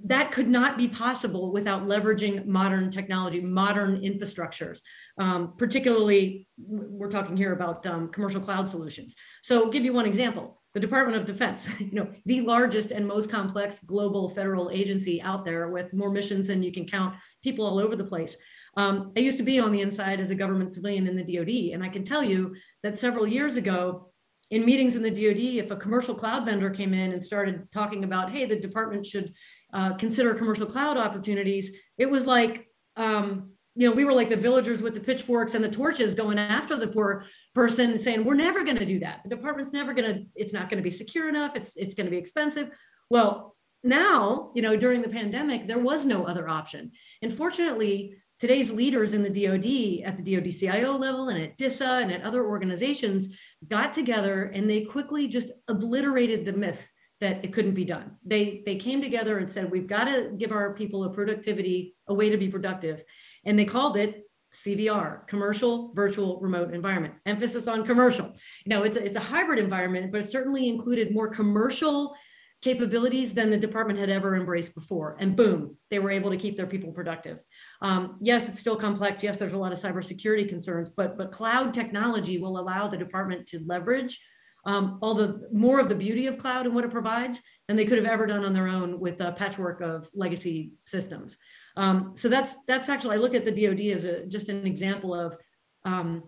that 0.06 0.32
could 0.32 0.48
not 0.48 0.78
be 0.78 0.88
possible 0.88 1.52
without 1.52 1.88
leveraging 1.88 2.46
modern 2.46 2.92
technology, 2.92 3.42
modern 3.42 4.02
infrastructures. 4.02 4.80
Um, 5.18 5.54
particularly, 5.58 6.48
we're 6.58 7.10
talking 7.10 7.36
here 7.36 7.54
about 7.54 7.86
um, 7.88 8.12
commercial 8.12 8.42
cloud 8.42 8.70
solutions. 8.70 9.16
So, 9.42 9.70
give 9.70 9.84
you 9.84 9.94
one 9.94 10.06
example: 10.06 10.61
the 10.74 10.80
Department 10.80 11.18
of 11.18 11.26
Defense, 11.26 11.70
you 11.80 11.92
know, 11.92 12.08
the 12.26 12.42
largest 12.42 12.92
and 12.92 13.08
most 13.08 13.30
complex 13.30 13.80
global 13.80 14.30
federal 14.30 14.70
agency 14.72 15.22
out 15.22 15.46
there, 15.46 15.70
with 15.70 15.94
more 15.94 16.10
missions 16.10 16.48
than 16.48 16.64
you 16.64 16.72
can 16.72 16.86
count, 16.86 17.16
people 17.44 17.66
all 17.66 17.80
over 17.80 17.96
the 17.96 18.04
place. 18.04 18.38
Um, 18.78 19.12
I 19.18 19.20
used 19.20 19.38
to 19.38 19.44
be 19.44 19.60
on 19.60 19.72
the 19.72 19.82
inside 19.82 20.20
as 20.20 20.32
a 20.32 20.36
government 20.36 20.72
civilian 20.72 21.08
in 21.08 21.16
the 21.16 21.24
DoD, 21.24 21.74
and 21.74 21.84
I 21.84 21.90
can 21.90 22.04
tell 22.04 22.24
you 22.24 22.56
that 22.84 22.98
several 22.98 23.28
years 23.28 23.58
ago, 23.58 24.08
in 24.50 24.66
meetings 24.66 24.98
in 24.98 25.04
the 25.04 25.10
DoD, 25.10 25.64
if 25.64 25.72
a 25.72 25.78
commercial 25.78 26.14
cloud 26.14 26.46
vendor 26.46 26.70
came 26.70 26.94
in 26.94 27.14
and 27.14 27.24
started 27.24 27.72
talking 27.72 28.04
about, 28.04 28.32
hey, 28.32 28.46
the 28.46 28.58
department 28.58 29.06
should 29.06 29.34
uh, 29.74 29.94
consider 29.94 30.34
commercial 30.34 30.66
cloud 30.66 30.98
opportunities, 30.98 31.72
it 31.98 32.10
was 32.10 32.26
like, 32.26 32.68
um, 32.98 33.51
you 33.76 33.90
know, 33.90 33.96
we 33.96 34.04
were 34.04 34.14
like 34.14 34.30
the 34.30 34.36
villagers 34.36 34.82
with 34.82 34.94
the 34.94 35.00
pitchforks 35.00 35.54
and 35.54 35.64
the 35.64 35.70
torches 35.70 36.14
going 36.14 36.38
after 36.38 36.76
the 36.76 36.88
poor 36.88 37.26
person, 37.56 37.98
saying, 37.98 38.26
we're 38.26 38.34
never 38.34 38.64
going 38.64 38.78
to 38.78 38.86
do 38.86 39.00
that. 39.00 39.24
The 39.24 39.30
department's 39.30 39.72
never 39.72 39.94
going 39.94 40.14
to. 40.14 40.26
It's 40.36 40.54
not 40.54 40.70
going 40.70 40.78
to 40.78 40.84
be 40.84 40.92
secure 40.92 41.30
enough. 41.30 41.56
It's 41.56 41.78
it's 41.78 41.96
going 41.96 42.06
to 42.06 42.12
be 42.12 42.18
expensive. 42.18 42.70
Well, 43.10 43.56
now, 43.84 44.52
you 44.56 44.62
know, 44.62 44.76
during 44.76 45.02
the 45.02 45.10
pandemic, 45.10 45.68
there 45.68 45.80
was 45.80 46.06
no 46.06 46.26
other 46.26 46.48
option. 46.48 46.92
And 47.22 47.34
fortunately, 47.34 48.16
today's 48.40 48.72
leaders 48.72 49.14
in 49.14 49.24
the 49.24 49.30
DoD 49.30 50.06
at 50.06 50.18
the 50.18 50.36
DoD 50.36 50.52
CIO 50.52 50.98
level 50.98 51.30
and 51.30 51.42
at 51.42 51.58
DISA 51.58 52.02
and 52.02 52.12
at 52.12 52.24
other 52.24 52.46
organizations 52.46 53.38
got 53.68 53.94
together 53.94 54.46
and 54.54 54.70
they 54.70 54.82
quickly 54.82 55.28
just 55.28 55.52
obliterated 55.68 56.46
the 56.46 56.54
myth 56.54 56.88
that 57.22 57.46
it 57.46 57.54
couldn't 57.54 57.76
be 57.76 57.86
done. 57.86 58.18
They 58.26 58.64
they 58.66 58.76
came 58.76 59.02
together 59.02 59.38
and 59.38 59.50
said 59.50 59.70
we've 59.70 59.88
got 59.88 60.06
to 60.06 60.32
give 60.38 60.52
our 60.52 60.74
people 60.74 61.04
a 61.04 61.14
productivity, 61.14 61.96
a 62.08 62.14
way 62.14 62.30
to 62.30 62.38
be 62.38 62.50
productive, 62.50 63.04
and 63.46 63.58
they 63.58 63.66
called 63.66 63.98
it 63.98 64.24
CVR, 64.54 65.26
commercial 65.28 65.94
virtual 65.94 66.40
remote 66.40 66.74
environment. 66.74 67.14
Emphasis 67.26 67.68
on 67.68 67.86
commercial. 67.86 68.28
You 68.66 68.70
know, 68.70 68.84
it's 68.84 68.98
a, 68.98 69.04
it's 69.04 69.16
a 69.16 69.22
hybrid 69.22 69.60
environment, 69.60 70.12
but 70.12 70.22
it 70.22 70.30
certainly 70.30 70.68
included 70.68 71.14
more 71.14 71.30
commercial 71.30 72.16
capabilities 72.62 73.34
than 73.34 73.50
the 73.50 73.58
department 73.58 73.98
had 73.98 74.10
ever 74.10 74.36
embraced 74.36 74.76
before. 74.76 75.18
And 75.20 75.36
boom, 75.36 75.78
they 75.90 76.00
were 76.00 76.12
able 76.12 76.30
to 76.30 76.38
keep 76.38 76.58
their 76.58 76.68
people 76.68 76.92
productive. 76.92 77.40
Um, 77.82 78.18
yes, 78.22 78.50
it's 78.50 78.60
still 78.60 78.76
complex. 78.76 79.24
Yes, 79.24 79.38
there's 79.40 79.54
a 79.54 79.58
lot 79.58 79.72
of 79.72 79.80
cybersecurity 79.80 80.48
concerns, 80.48 80.90
but, 80.90 81.18
but 81.18 81.32
cloud 81.32 81.74
technology 81.74 82.38
will 82.38 82.60
allow 82.60 82.88
the 82.88 82.98
department 82.98 83.48
to 83.48 83.64
leverage 83.66 84.20
um, 84.66 85.00
all 85.02 85.14
the 85.14 85.48
more 85.52 85.80
of 85.80 85.90
the 85.90 85.96
beauty 85.96 86.28
of 86.28 86.38
cloud 86.38 86.66
and 86.66 86.76
what 86.76 86.84
it 86.84 86.92
provides 86.92 87.42
than 87.68 87.78
they 87.78 87.86
could 87.86 87.98
have 87.98 88.08
ever 88.08 88.26
done 88.26 88.46
on 88.46 88.54
their 88.54 88.68
own 88.68 89.00
with 89.00 89.20
a 89.22 89.32
patchwork 89.32 89.82
of 89.82 90.10
legacy 90.14 90.74
systems. 90.86 91.38
Um, 91.78 92.12
so 92.16 92.30
that's 92.30 92.56
that's 92.68 92.90
actually 92.90 93.16
I 93.16 93.20
look 93.20 93.34
at 93.34 93.46
the 93.46 93.52
DoD 93.52 93.96
as 93.96 94.04
a 94.04 94.26
just 94.26 94.50
an 94.50 94.68
example 94.68 95.14
of 95.14 95.38
um, 95.86 96.24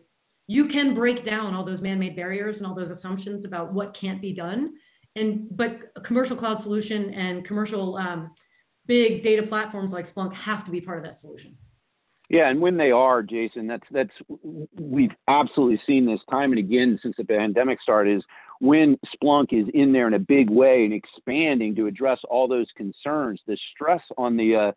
you 0.47 0.67
can 0.67 0.93
break 0.93 1.23
down 1.23 1.53
all 1.53 1.63
those 1.63 1.81
man-made 1.81 2.15
barriers 2.15 2.57
and 2.57 2.67
all 2.67 2.75
those 2.75 2.91
assumptions 2.91 3.45
about 3.45 3.73
what 3.73 3.93
can't 3.93 4.21
be 4.21 4.33
done 4.33 4.73
and 5.15 5.45
but 5.51 5.91
a 5.95 6.01
commercial 6.01 6.35
cloud 6.35 6.61
solution 6.61 7.13
and 7.13 7.45
commercial 7.45 7.97
um, 7.97 8.31
big 8.85 9.23
data 9.23 9.43
platforms 9.43 9.93
like 9.93 10.05
Splunk 10.05 10.33
have 10.33 10.63
to 10.65 10.71
be 10.71 10.81
part 10.81 10.97
of 10.97 11.03
that 11.03 11.15
solution. 11.15 11.57
Yeah, 12.33 12.49
and 12.49 12.61
when 12.61 12.77
they 12.77 12.89
are, 12.89 13.21
Jason, 13.21 13.67
that's 13.67 13.85
that's 13.91 14.09
we've 14.79 15.11
absolutely 15.27 15.79
seen 15.85 16.07
this 16.07 16.19
time 16.31 16.51
and 16.51 16.57
again 16.57 16.99
since 17.03 17.15
the 17.15 17.23
pandemic 17.23 17.79
started. 17.79 18.17
Is 18.17 18.23
when 18.59 18.97
Splunk 19.15 19.49
is 19.53 19.67
in 19.71 19.93
there 19.93 20.07
in 20.07 20.15
a 20.15 20.19
big 20.19 20.49
way 20.49 20.83
and 20.83 20.93
expanding 20.93 21.75
to 21.75 21.85
address 21.85 22.17
all 22.27 22.47
those 22.47 22.65
concerns, 22.75 23.39
the 23.45 23.55
stress 23.71 24.01
on 24.17 24.35
the 24.35 24.55
uh, 24.55 24.71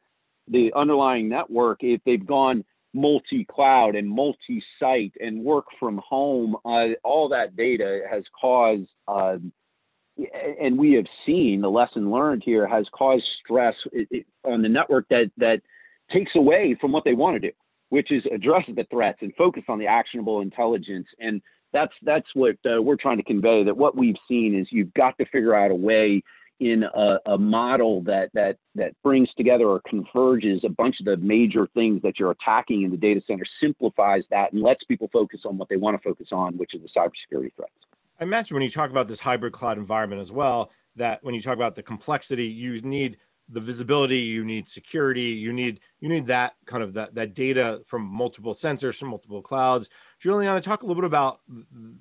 the 0.48 0.70
underlying 0.76 1.30
network, 1.30 1.78
if 1.80 2.02
they've 2.04 2.26
gone 2.26 2.62
multi-cloud 2.92 3.94
and 3.94 4.06
multi-site 4.06 5.14
and 5.18 5.42
work 5.42 5.64
from 5.80 5.98
home, 6.06 6.56
uh, 6.66 6.88
all 7.04 7.30
that 7.30 7.56
data 7.56 8.02
has 8.10 8.24
caused 8.38 8.90
uh, 9.08 9.38
and 10.60 10.78
we 10.78 10.92
have 10.92 11.06
seen 11.24 11.62
the 11.62 11.70
lesson 11.70 12.10
learned 12.10 12.42
here 12.44 12.66
has 12.66 12.86
caused 12.92 13.24
stress 13.42 13.74
on 14.44 14.60
the 14.60 14.68
network 14.68 15.06
that 15.08 15.30
that 15.38 15.62
takes 16.10 16.32
away 16.34 16.76
from 16.80 16.92
what 16.92 17.04
they 17.04 17.14
want 17.14 17.34
to 17.36 17.40
do, 17.40 17.54
which 17.88 18.10
is 18.12 18.22
address 18.32 18.64
the 18.68 18.86
threats 18.90 19.18
and 19.22 19.34
focus 19.36 19.64
on 19.68 19.78
the 19.78 19.86
actionable 19.86 20.40
intelligence. 20.40 21.06
And 21.20 21.40
that's 21.72 21.92
that's 22.02 22.28
what 22.34 22.56
uh, 22.64 22.80
we're 22.82 22.96
trying 22.96 23.18
to 23.18 23.22
convey. 23.22 23.64
That 23.64 23.76
what 23.76 23.96
we've 23.96 24.16
seen 24.28 24.56
is 24.58 24.68
you've 24.70 24.94
got 24.94 25.16
to 25.18 25.26
figure 25.26 25.54
out 25.54 25.70
a 25.70 25.74
way 25.74 26.22
in 26.58 26.84
a, 26.84 27.18
a, 27.26 27.36
model 27.36 28.02
that 28.02 28.30
that 28.32 28.56
that 28.74 28.92
brings 29.02 29.28
together 29.36 29.66
or 29.66 29.82
converges 29.86 30.62
a 30.64 30.70
bunch 30.70 30.96
of 31.00 31.06
the 31.06 31.16
major 31.18 31.68
things 31.74 32.00
that 32.02 32.18
you're 32.18 32.30
attacking 32.30 32.82
in 32.82 32.90
the 32.90 32.96
data 32.96 33.20
center, 33.26 33.44
simplifies 33.60 34.22
that, 34.30 34.52
and 34.52 34.62
lets 34.62 34.82
people 34.84 35.08
focus 35.12 35.40
on 35.44 35.58
what 35.58 35.68
they 35.68 35.76
want 35.76 36.00
to 36.00 36.08
focus 36.08 36.28
on, 36.32 36.56
which 36.56 36.74
is 36.74 36.80
the 36.80 36.88
cybersecurity 36.96 37.54
threats. 37.54 37.72
I 38.18 38.24
imagine 38.24 38.54
when 38.54 38.62
you 38.62 38.70
talk 38.70 38.90
about 38.90 39.08
this 39.08 39.20
hybrid 39.20 39.52
cloud 39.52 39.76
environment 39.76 40.22
as 40.22 40.32
well, 40.32 40.70
that 40.96 41.22
when 41.22 41.34
you 41.34 41.42
talk 41.42 41.54
about 41.54 41.74
the 41.74 41.82
complexity, 41.82 42.46
you 42.46 42.80
need 42.80 43.18
the 43.48 43.60
visibility, 43.60 44.18
you 44.18 44.44
need 44.44 44.66
security, 44.66 45.22
you 45.22 45.52
need 45.52 45.80
you 46.00 46.08
need 46.08 46.26
that 46.26 46.54
kind 46.66 46.82
of 46.82 46.92
that 46.94 47.14
that 47.14 47.34
data 47.34 47.80
from 47.86 48.02
multiple 48.02 48.54
sensors 48.54 48.98
from 48.98 49.08
multiple 49.08 49.40
clouds. 49.40 49.88
Juliana, 50.18 50.60
talk 50.60 50.82
a 50.82 50.86
little 50.86 51.00
bit 51.00 51.06
about 51.06 51.40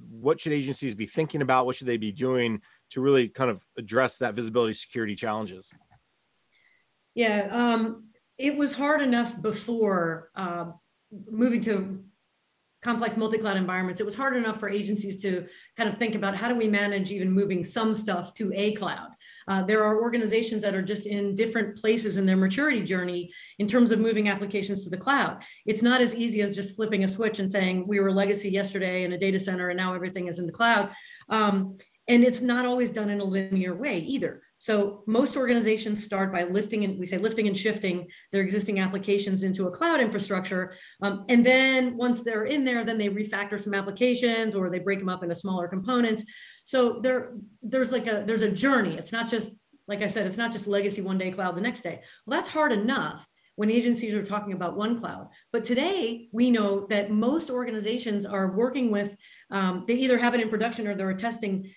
what 0.09 0.39
should 0.39 0.53
agencies 0.53 0.95
be 0.95 1.05
thinking 1.05 1.41
about, 1.41 1.65
what 1.65 1.75
should 1.75 1.87
they 1.87 1.97
be 1.97 2.11
doing 2.11 2.61
to 2.89 3.01
really 3.01 3.27
kind 3.27 3.51
of 3.51 3.65
address 3.77 4.17
that 4.17 4.33
visibility 4.33 4.73
security 4.73 5.15
challenges. 5.15 5.71
Yeah, 7.13 7.47
um, 7.51 8.09
it 8.37 8.55
was 8.55 8.73
hard 8.73 9.01
enough 9.01 9.41
before 9.41 10.31
uh, 10.35 10.65
moving 11.29 11.61
to 11.61 12.03
complex 12.85 13.17
multi-cloud 13.17 13.57
environments, 13.57 13.99
it 13.99 14.05
was 14.05 14.13
hard 14.13 14.37
enough 14.37 14.59
for 14.59 14.69
agencies 14.69 15.19
to 15.23 15.47
kind 15.75 15.89
of 15.89 15.97
think 15.97 16.13
about 16.13 16.37
how 16.37 16.47
do 16.47 16.55
we 16.55 16.67
manage 16.67 17.11
even 17.11 17.31
moving 17.31 17.63
some 17.63 17.95
stuff 17.95 18.31
to 18.35 18.53
a 18.53 18.73
cloud. 18.73 19.09
Uh, 19.47 19.63
there 19.63 19.83
are 19.83 19.99
organizations 20.03 20.61
that 20.61 20.75
are 20.75 20.83
just 20.83 21.07
in 21.07 21.33
different 21.33 21.75
places 21.75 22.17
in 22.17 22.27
their 22.27 22.37
maturity 22.37 22.83
journey 22.83 23.31
in 23.57 23.67
terms 23.67 23.91
of 23.91 23.99
moving 23.99 24.29
applications 24.29 24.83
to 24.83 24.89
the 24.91 25.03
cloud. 25.05 25.43
It's 25.65 25.81
not 25.81 25.99
as 25.99 26.15
easy 26.15 26.41
as 26.41 26.55
just 26.55 26.75
flipping 26.75 27.03
a 27.03 27.07
switch 27.07 27.39
and 27.39 27.49
saying 27.49 27.87
we 27.87 27.99
were 27.99 28.11
legacy 28.11 28.51
yesterday 28.51 29.03
in 29.03 29.13
a 29.13 29.17
data 29.17 29.39
center 29.39 29.69
and 29.69 29.77
now 29.77 29.95
everything 29.95 30.27
is 30.27 30.37
in 30.37 30.45
the 30.45 30.51
cloud. 30.51 30.91
Um, 31.27 31.75
and 32.07 32.23
it's 32.23 32.41
not 32.41 32.67
always 32.67 32.91
done 32.91 33.09
in 33.09 33.19
a 33.19 33.23
linear 33.23 33.73
way 33.73 33.97
either. 33.97 34.43
So 34.65 35.03
most 35.05 35.37
organizations 35.37 36.03
start 36.03 36.31
by 36.31 36.41
lifting 36.45 36.85
and 36.85 36.97
we 36.97 37.05
say 37.05 37.19
lifting 37.19 37.45
and 37.45 37.55
shifting 37.55 38.07
their 38.31 38.41
existing 38.41 38.79
applications 38.79 39.43
into 39.43 39.67
a 39.67 39.71
cloud 39.71 40.01
infrastructure. 40.01 40.73
Um, 41.03 41.23
and 41.29 41.45
then 41.45 41.95
once 41.95 42.21
they're 42.21 42.45
in 42.45 42.63
there, 42.63 42.83
then 42.83 42.97
they 42.97 43.09
refactor 43.09 43.61
some 43.61 43.75
applications 43.75 44.55
or 44.55 44.71
they 44.71 44.79
break 44.79 44.97
them 44.97 45.07
up 45.07 45.21
into 45.21 45.35
smaller 45.35 45.67
components. 45.67 46.25
So 46.63 46.99
there, 47.03 47.35
there's 47.61 47.91
like 47.91 48.07
a, 48.07 48.23
there's 48.25 48.41
a 48.41 48.49
journey. 48.49 48.97
It's 48.97 49.11
not 49.11 49.29
just, 49.29 49.51
like 49.87 50.01
I 50.01 50.07
said, 50.07 50.25
it's 50.25 50.35
not 50.35 50.51
just 50.51 50.65
legacy 50.65 51.03
one 51.03 51.19
day 51.19 51.29
cloud 51.29 51.55
the 51.55 51.61
next 51.61 51.81
day. 51.81 52.01
Well, 52.25 52.35
that's 52.35 52.49
hard 52.49 52.71
enough 52.71 53.27
when 53.57 53.69
agencies 53.69 54.15
are 54.15 54.23
talking 54.23 54.53
about 54.53 54.75
one 54.75 54.97
cloud. 54.97 55.29
But 55.53 55.63
today 55.63 56.27
we 56.31 56.49
know 56.49 56.87
that 56.87 57.11
most 57.11 57.51
organizations 57.51 58.25
are 58.25 58.51
working 58.51 58.89
with, 58.89 59.15
um, 59.51 59.85
they 59.87 59.93
either 59.93 60.17
have 60.17 60.33
it 60.33 60.41
in 60.41 60.49
production 60.49 60.87
or 60.87 60.95
they're 60.95 61.13
testing 61.13 61.71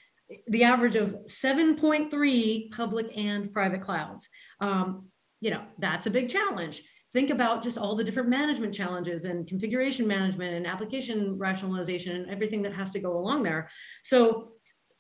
the 0.47 0.65
average 0.65 0.97
of 0.97 1.17
7.3 1.27 2.71
public 2.71 3.07
and 3.17 3.51
private 3.51 3.81
clouds. 3.81 4.29
Um, 4.61 5.07
you 5.41 5.51
know, 5.51 5.63
that's 5.79 6.07
a 6.07 6.11
big 6.11 6.29
challenge. 6.29 6.83
Think 7.15 7.31
about 7.31 7.63
just 7.63 7.79
all 7.79 7.95
the 7.95 8.05
different 8.05 8.29
management 8.29 8.75
challenges 8.75 9.25
and 9.25 9.47
configuration 9.47 10.07
management 10.07 10.55
and 10.55 10.67
application 10.67 11.39
rationalization 11.39 12.17
and 12.17 12.31
everything 12.31 12.63
that 12.63 12.75
has 12.75 12.91
to 12.91 13.01
go 13.01 13.17
along 13.17 13.43
there. 13.45 13.69
So 14.03 14.53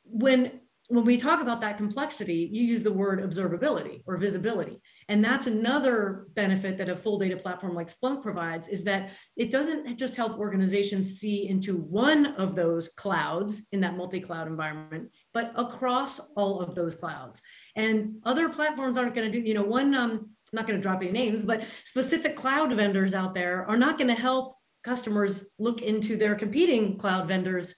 when 0.04 0.61
when 0.88 1.04
we 1.04 1.18
talk 1.18 1.42
about 1.42 1.61
that 1.61 1.76
complexity, 1.76 2.49
you 2.50 2.64
use 2.64 2.83
the 2.83 2.92
word 2.92 3.21
observability 3.21 4.02
or 4.07 4.16
visibility. 4.16 4.80
And 5.09 5.23
that's 5.23 5.47
another 5.47 6.26
benefit 6.35 6.78
that 6.78 6.88
a 6.88 6.97
full 6.97 7.18
data 7.18 7.37
platform 7.37 7.75
like 7.75 7.88
Splunk 7.88 8.23
provides 8.23 8.68
is 8.68 8.85
that 8.85 9.11
it 9.37 9.50
doesn't 9.50 9.99
just 9.99 10.16
help 10.16 10.38
organizations 10.38 11.21
see 11.21 11.47
into 11.47 11.76
one 11.76 12.26
of 12.37 12.54
those 12.54 12.88
clouds 12.88 13.66
in 13.73 13.80
that 13.80 13.99
multi-cloud 13.99 14.47
environment, 14.47 15.14
but 15.35 15.52
across 15.57 16.21
all 16.37 16.61
of 16.61 16.75
those 16.75 16.95
clouds. 16.95 17.42
And 17.76 18.14
other 18.25 18.49
platforms 18.49 18.97
aren't 18.97 19.14
going 19.14 19.30
to 19.30 19.40
do, 19.40 19.47
you 19.47 19.54
know, 19.54 19.64
one, 19.64 19.95
um, 19.95 20.11
I'm 20.11 20.26
not 20.54 20.66
going 20.66 20.78
to 20.78 20.83
drop 20.83 21.02
any 21.02 21.12
names, 21.12 21.45
but 21.45 21.64
specific 21.85 22.35
cloud 22.35 22.73
vendors 22.73 23.12
out 23.12 23.35
there 23.35 23.68
are 23.68 23.76
not 23.76 23.99
going 23.99 24.09
to 24.09 24.14
help 24.14 24.57
customers 24.85 25.45
look 25.59 25.83
into 25.83 26.16
their 26.16 26.35
competing 26.35 26.97
cloud 26.97 27.28
vendors 27.28 27.75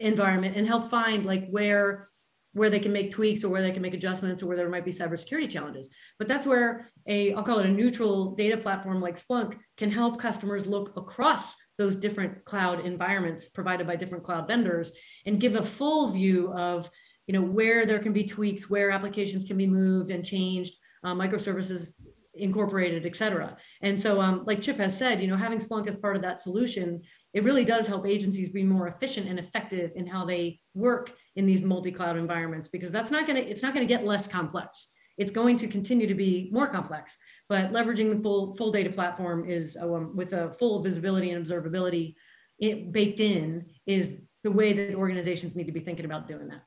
environment 0.00 0.56
and 0.56 0.66
help 0.66 0.90
find 0.90 1.24
like 1.24 1.48
where 1.48 2.06
where 2.54 2.70
they 2.70 2.80
can 2.80 2.92
make 2.92 3.10
tweaks 3.10 3.44
or 3.44 3.50
where 3.50 3.62
they 3.62 3.70
can 3.70 3.82
make 3.82 3.94
adjustments 3.94 4.42
or 4.42 4.46
where 4.46 4.56
there 4.56 4.68
might 4.68 4.84
be 4.84 4.92
cybersecurity 4.92 5.50
challenges. 5.50 5.90
But 6.18 6.28
that's 6.28 6.46
where 6.46 6.86
a, 7.06 7.34
I'll 7.34 7.42
call 7.42 7.58
it 7.58 7.66
a 7.66 7.70
neutral 7.70 8.34
data 8.34 8.56
platform 8.56 9.00
like 9.00 9.16
Splunk 9.16 9.58
can 9.76 9.90
help 9.90 10.18
customers 10.18 10.66
look 10.66 10.96
across 10.96 11.54
those 11.76 11.96
different 11.96 12.44
cloud 12.44 12.86
environments 12.86 13.48
provided 13.48 13.86
by 13.86 13.96
different 13.96 14.24
cloud 14.24 14.46
vendors 14.46 14.92
and 15.26 15.40
give 15.40 15.56
a 15.56 15.64
full 15.64 16.08
view 16.08 16.52
of 16.54 16.88
you 17.26 17.32
know, 17.32 17.42
where 17.42 17.86
there 17.86 17.98
can 17.98 18.12
be 18.12 18.24
tweaks, 18.24 18.68
where 18.68 18.90
applications 18.90 19.44
can 19.44 19.56
be 19.56 19.66
moved 19.66 20.10
and 20.10 20.24
changed, 20.24 20.74
uh, 21.04 21.14
microservices 21.14 21.94
incorporated, 22.36 23.06
et 23.06 23.16
cetera. 23.16 23.56
And 23.80 23.98
so, 23.98 24.20
um, 24.20 24.44
like 24.46 24.60
Chip 24.60 24.78
has 24.78 24.96
said, 24.96 25.20
you 25.20 25.28
know, 25.28 25.36
having 25.36 25.58
Splunk 25.58 25.86
as 25.86 25.94
part 25.94 26.16
of 26.16 26.22
that 26.22 26.40
solution, 26.40 27.02
it 27.32 27.44
really 27.44 27.64
does 27.64 27.86
help 27.86 28.06
agencies 28.06 28.50
be 28.50 28.62
more 28.62 28.88
efficient 28.88 29.28
and 29.28 29.38
effective 29.38 29.92
in 29.94 30.06
how 30.06 30.24
they 30.24 30.60
work 30.74 31.12
in 31.36 31.46
these 31.46 31.62
multi-cloud 31.62 32.16
environments, 32.16 32.68
because 32.68 32.90
that's 32.90 33.10
not 33.10 33.26
going 33.26 33.42
to, 33.42 33.48
it's 33.48 33.62
not 33.62 33.74
going 33.74 33.86
to 33.86 33.94
get 33.94 34.04
less 34.04 34.26
complex. 34.26 34.88
It's 35.16 35.30
going 35.30 35.56
to 35.58 35.68
continue 35.68 36.08
to 36.08 36.14
be 36.14 36.50
more 36.52 36.66
complex, 36.66 37.16
but 37.48 37.72
leveraging 37.72 38.14
the 38.14 38.20
full, 38.20 38.56
full 38.56 38.72
data 38.72 38.90
platform 38.90 39.48
is 39.48 39.76
um, 39.80 40.16
with 40.16 40.32
a 40.32 40.52
full 40.54 40.82
visibility 40.82 41.30
and 41.30 41.44
observability 41.44 42.14
it 42.58 42.92
baked 42.92 43.20
in 43.20 43.66
is 43.86 44.20
the 44.42 44.50
way 44.50 44.72
that 44.72 44.94
organizations 44.94 45.54
need 45.54 45.66
to 45.66 45.72
be 45.72 45.80
thinking 45.80 46.04
about 46.04 46.26
doing 46.28 46.48
that. 46.48 46.62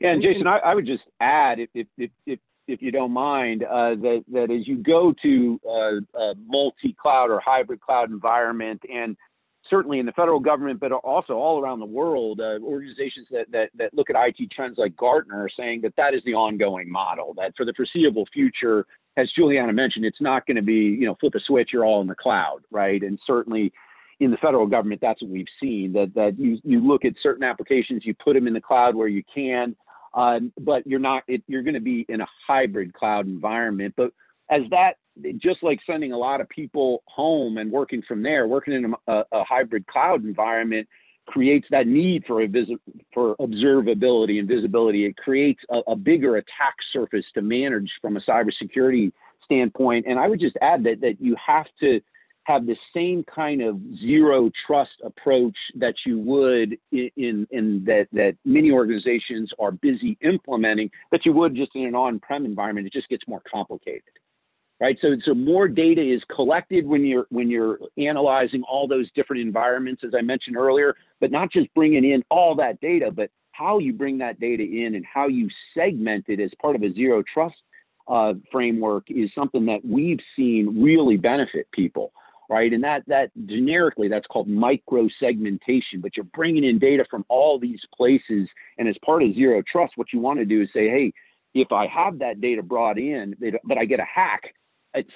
Yeah, 0.00 0.10
and 0.10 0.22
Jason, 0.22 0.46
I, 0.46 0.58
I 0.58 0.74
would 0.74 0.86
just 0.86 1.04
add, 1.20 1.58
if, 1.58 1.70
if, 1.96 2.10
if, 2.26 2.38
if 2.68 2.82
you 2.82 2.90
don't 2.90 3.12
mind, 3.12 3.62
uh, 3.62 3.94
that, 3.96 4.24
that 4.32 4.50
as 4.50 4.66
you 4.66 4.76
go 4.76 5.14
to 5.22 5.60
uh, 5.68 6.18
a 6.18 6.34
multi-cloud 6.46 7.30
or 7.30 7.40
hybrid 7.40 7.80
cloud 7.80 8.10
environment, 8.10 8.82
and 8.92 9.16
certainly 9.68 9.98
in 9.98 10.06
the 10.06 10.12
federal 10.12 10.40
government, 10.40 10.80
but 10.80 10.92
also 10.92 11.34
all 11.34 11.60
around 11.60 11.80
the 11.80 11.86
world, 11.86 12.40
uh, 12.40 12.58
organizations 12.62 13.26
that, 13.30 13.50
that, 13.50 13.70
that 13.76 13.94
look 13.94 14.10
at 14.10 14.16
IT 14.16 14.50
trends 14.50 14.78
like 14.78 14.96
Gartner 14.96 15.44
are 15.44 15.50
saying 15.56 15.80
that 15.82 15.94
that 15.96 16.14
is 16.14 16.22
the 16.24 16.34
ongoing 16.34 16.90
model, 16.90 17.34
that 17.36 17.52
for 17.56 17.64
the 17.64 17.72
foreseeable 17.74 18.26
future, 18.32 18.86
as 19.16 19.30
Juliana 19.36 19.72
mentioned, 19.72 20.04
it's 20.04 20.20
not 20.20 20.46
going 20.46 20.56
to 20.56 20.62
be, 20.62 20.74
you 20.74 21.06
know, 21.06 21.16
flip 21.18 21.34
a 21.34 21.40
switch, 21.40 21.70
you're 21.72 21.84
all 21.84 22.00
in 22.00 22.06
the 22.06 22.14
cloud, 22.14 22.60
right? 22.70 23.02
And 23.02 23.18
certainly 23.26 23.72
in 24.20 24.30
the 24.30 24.36
federal 24.38 24.66
government, 24.66 25.00
that's 25.00 25.22
what 25.22 25.30
we've 25.30 25.46
seen, 25.60 25.92
that, 25.92 26.12
that 26.14 26.38
you, 26.38 26.58
you 26.64 26.86
look 26.86 27.04
at 27.04 27.14
certain 27.22 27.44
applications, 27.44 28.04
you 28.04 28.14
put 28.14 28.34
them 28.34 28.46
in 28.46 28.54
the 28.54 28.60
cloud 28.60 28.94
where 28.94 29.08
you 29.08 29.22
can, 29.32 29.76
um, 30.16 30.52
but 30.58 30.86
you're 30.86 30.98
not. 30.98 31.22
It, 31.28 31.42
you're 31.46 31.62
going 31.62 31.74
to 31.74 31.80
be 31.80 32.04
in 32.08 32.22
a 32.22 32.26
hybrid 32.46 32.94
cloud 32.94 33.26
environment. 33.26 33.94
But 33.96 34.12
as 34.50 34.62
that, 34.70 34.94
just 35.36 35.62
like 35.62 35.78
sending 35.86 36.12
a 36.12 36.18
lot 36.18 36.40
of 36.40 36.48
people 36.48 37.02
home 37.06 37.58
and 37.58 37.70
working 37.70 38.02
from 38.02 38.22
there, 38.22 38.48
working 38.48 38.74
in 38.74 38.94
a, 39.06 39.24
a 39.30 39.44
hybrid 39.44 39.86
cloud 39.86 40.24
environment 40.24 40.88
creates 41.26 41.66
that 41.70 41.86
need 41.86 42.24
for 42.26 42.42
a 42.42 42.46
visit 42.46 42.78
for 43.12 43.36
observability 43.36 44.38
and 44.38 44.48
visibility. 44.48 45.04
It 45.06 45.16
creates 45.16 45.60
a, 45.70 45.80
a 45.88 45.96
bigger 45.96 46.36
attack 46.36 46.76
surface 46.92 47.24
to 47.34 47.42
manage 47.42 47.90
from 48.00 48.16
a 48.16 48.20
cybersecurity 48.20 49.12
standpoint. 49.44 50.06
And 50.08 50.18
I 50.18 50.28
would 50.28 50.40
just 50.40 50.56
add 50.62 50.84
that 50.84 51.00
that 51.00 51.16
you 51.20 51.36
have 51.44 51.66
to 51.80 52.00
have 52.46 52.64
the 52.64 52.76
same 52.94 53.24
kind 53.24 53.60
of 53.60 53.76
zero 53.98 54.48
trust 54.66 54.92
approach 55.04 55.56
that 55.74 55.94
you 56.06 56.16
would 56.20 56.78
in, 56.92 57.10
in, 57.16 57.46
in, 57.50 57.84
that, 57.84 58.06
that 58.12 58.36
many 58.44 58.70
organizations 58.70 59.50
are 59.58 59.72
busy 59.72 60.16
implementing 60.20 60.88
that 61.10 61.26
you 61.26 61.32
would 61.32 61.56
just 61.56 61.74
in 61.74 61.86
an 61.86 61.96
on-prem 61.96 62.44
environment. 62.44 62.86
It 62.86 62.92
just 62.92 63.08
gets 63.08 63.24
more 63.26 63.42
complicated, 63.50 64.02
right? 64.80 64.96
So, 65.02 65.16
so 65.24 65.34
more 65.34 65.66
data 65.66 66.00
is 66.00 66.22
collected 66.34 66.86
when 66.86 67.04
you're 67.04 67.26
when 67.30 67.50
you're 67.50 67.80
analyzing 67.98 68.62
all 68.62 68.86
those 68.86 69.10
different 69.16 69.42
environments, 69.42 70.02
as 70.04 70.12
I 70.16 70.22
mentioned 70.22 70.56
earlier, 70.56 70.94
but 71.20 71.32
not 71.32 71.50
just 71.50 71.66
bringing 71.74 72.04
in 72.04 72.22
all 72.30 72.54
that 72.56 72.80
data, 72.80 73.10
but 73.10 73.28
how 73.50 73.78
you 73.80 73.92
bring 73.92 74.18
that 74.18 74.38
data 74.38 74.62
in 74.62 74.94
and 74.94 75.04
how 75.04 75.26
you 75.26 75.48
segment 75.74 76.26
it 76.28 76.38
as 76.38 76.52
part 76.62 76.76
of 76.76 76.84
a 76.84 76.92
zero 76.92 77.24
trust 77.34 77.56
uh, 78.06 78.34
framework 78.52 79.10
is 79.10 79.30
something 79.34 79.66
that 79.66 79.80
we've 79.84 80.20
seen 80.36 80.80
really 80.80 81.16
benefit 81.16 81.66
people 81.72 82.12
right? 82.48 82.72
And 82.72 82.82
that 82.84 83.02
that 83.06 83.30
generically 83.46 84.08
that's 84.08 84.26
called 84.26 84.48
micro 84.48 85.08
segmentation. 85.20 86.00
But 86.00 86.16
you're 86.16 86.24
bringing 86.24 86.64
in 86.64 86.78
data 86.78 87.04
from 87.10 87.24
all 87.28 87.58
these 87.58 87.80
places, 87.94 88.48
and 88.78 88.88
as 88.88 88.96
part 89.04 89.22
of 89.22 89.34
zero 89.34 89.62
trust, 89.70 89.94
what 89.96 90.12
you 90.12 90.20
want 90.20 90.38
to 90.38 90.44
do 90.44 90.62
is 90.62 90.68
say, 90.72 90.88
hey, 90.88 91.12
if 91.54 91.72
I 91.72 91.86
have 91.86 92.18
that 92.18 92.40
data 92.40 92.62
brought 92.62 92.98
in, 92.98 93.34
but 93.64 93.78
I 93.78 93.84
get 93.84 94.00
a 94.00 94.04
hack, 94.04 94.42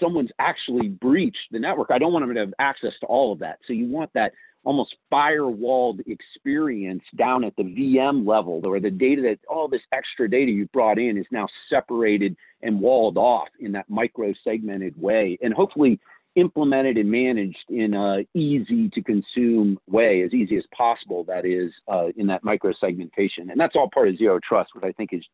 someone's 0.00 0.30
actually 0.38 0.88
breached 0.88 1.38
the 1.50 1.58
network. 1.58 1.90
I 1.90 1.98
don't 1.98 2.12
want 2.12 2.26
them 2.26 2.34
to 2.34 2.40
have 2.40 2.54
access 2.58 2.92
to 3.00 3.06
all 3.06 3.32
of 3.32 3.38
that. 3.40 3.58
So 3.66 3.72
you 3.72 3.86
want 3.86 4.10
that 4.14 4.32
almost 4.62 4.94
firewalled 5.10 6.00
experience 6.06 7.02
down 7.16 7.44
at 7.44 7.56
the 7.56 7.62
VM 7.62 8.26
level, 8.26 8.60
where 8.60 8.80
the 8.80 8.90
data 8.90 9.22
that 9.22 9.38
all 9.48 9.68
this 9.68 9.80
extra 9.92 10.28
data 10.28 10.50
you 10.50 10.66
brought 10.66 10.98
in 10.98 11.16
is 11.16 11.26
now 11.30 11.46
separated 11.70 12.36
and 12.62 12.78
walled 12.80 13.16
off 13.16 13.48
in 13.58 13.72
that 13.72 13.88
micro 13.88 14.34
segmented 14.44 15.00
way. 15.00 15.38
And 15.40 15.54
hopefully 15.54 15.98
implemented 16.40 16.96
and 16.96 17.10
managed 17.10 17.68
in 17.68 17.94
a 17.94 18.24
easy 18.34 18.88
to 18.90 19.02
consume 19.02 19.78
way, 19.86 20.22
as 20.22 20.32
easy 20.32 20.56
as 20.56 20.64
possible. 20.76 21.24
That 21.24 21.44
is 21.44 21.70
uh, 21.86 22.08
in 22.16 22.26
that 22.28 22.42
micro 22.42 22.72
segmentation, 22.80 23.50
and 23.50 23.60
that's 23.60 23.76
all 23.76 23.90
part 23.92 24.08
of 24.08 24.16
zero 24.16 24.40
trust, 24.42 24.70
which 24.74 24.84
I 24.84 24.92
think 24.92 25.12
is, 25.12 25.24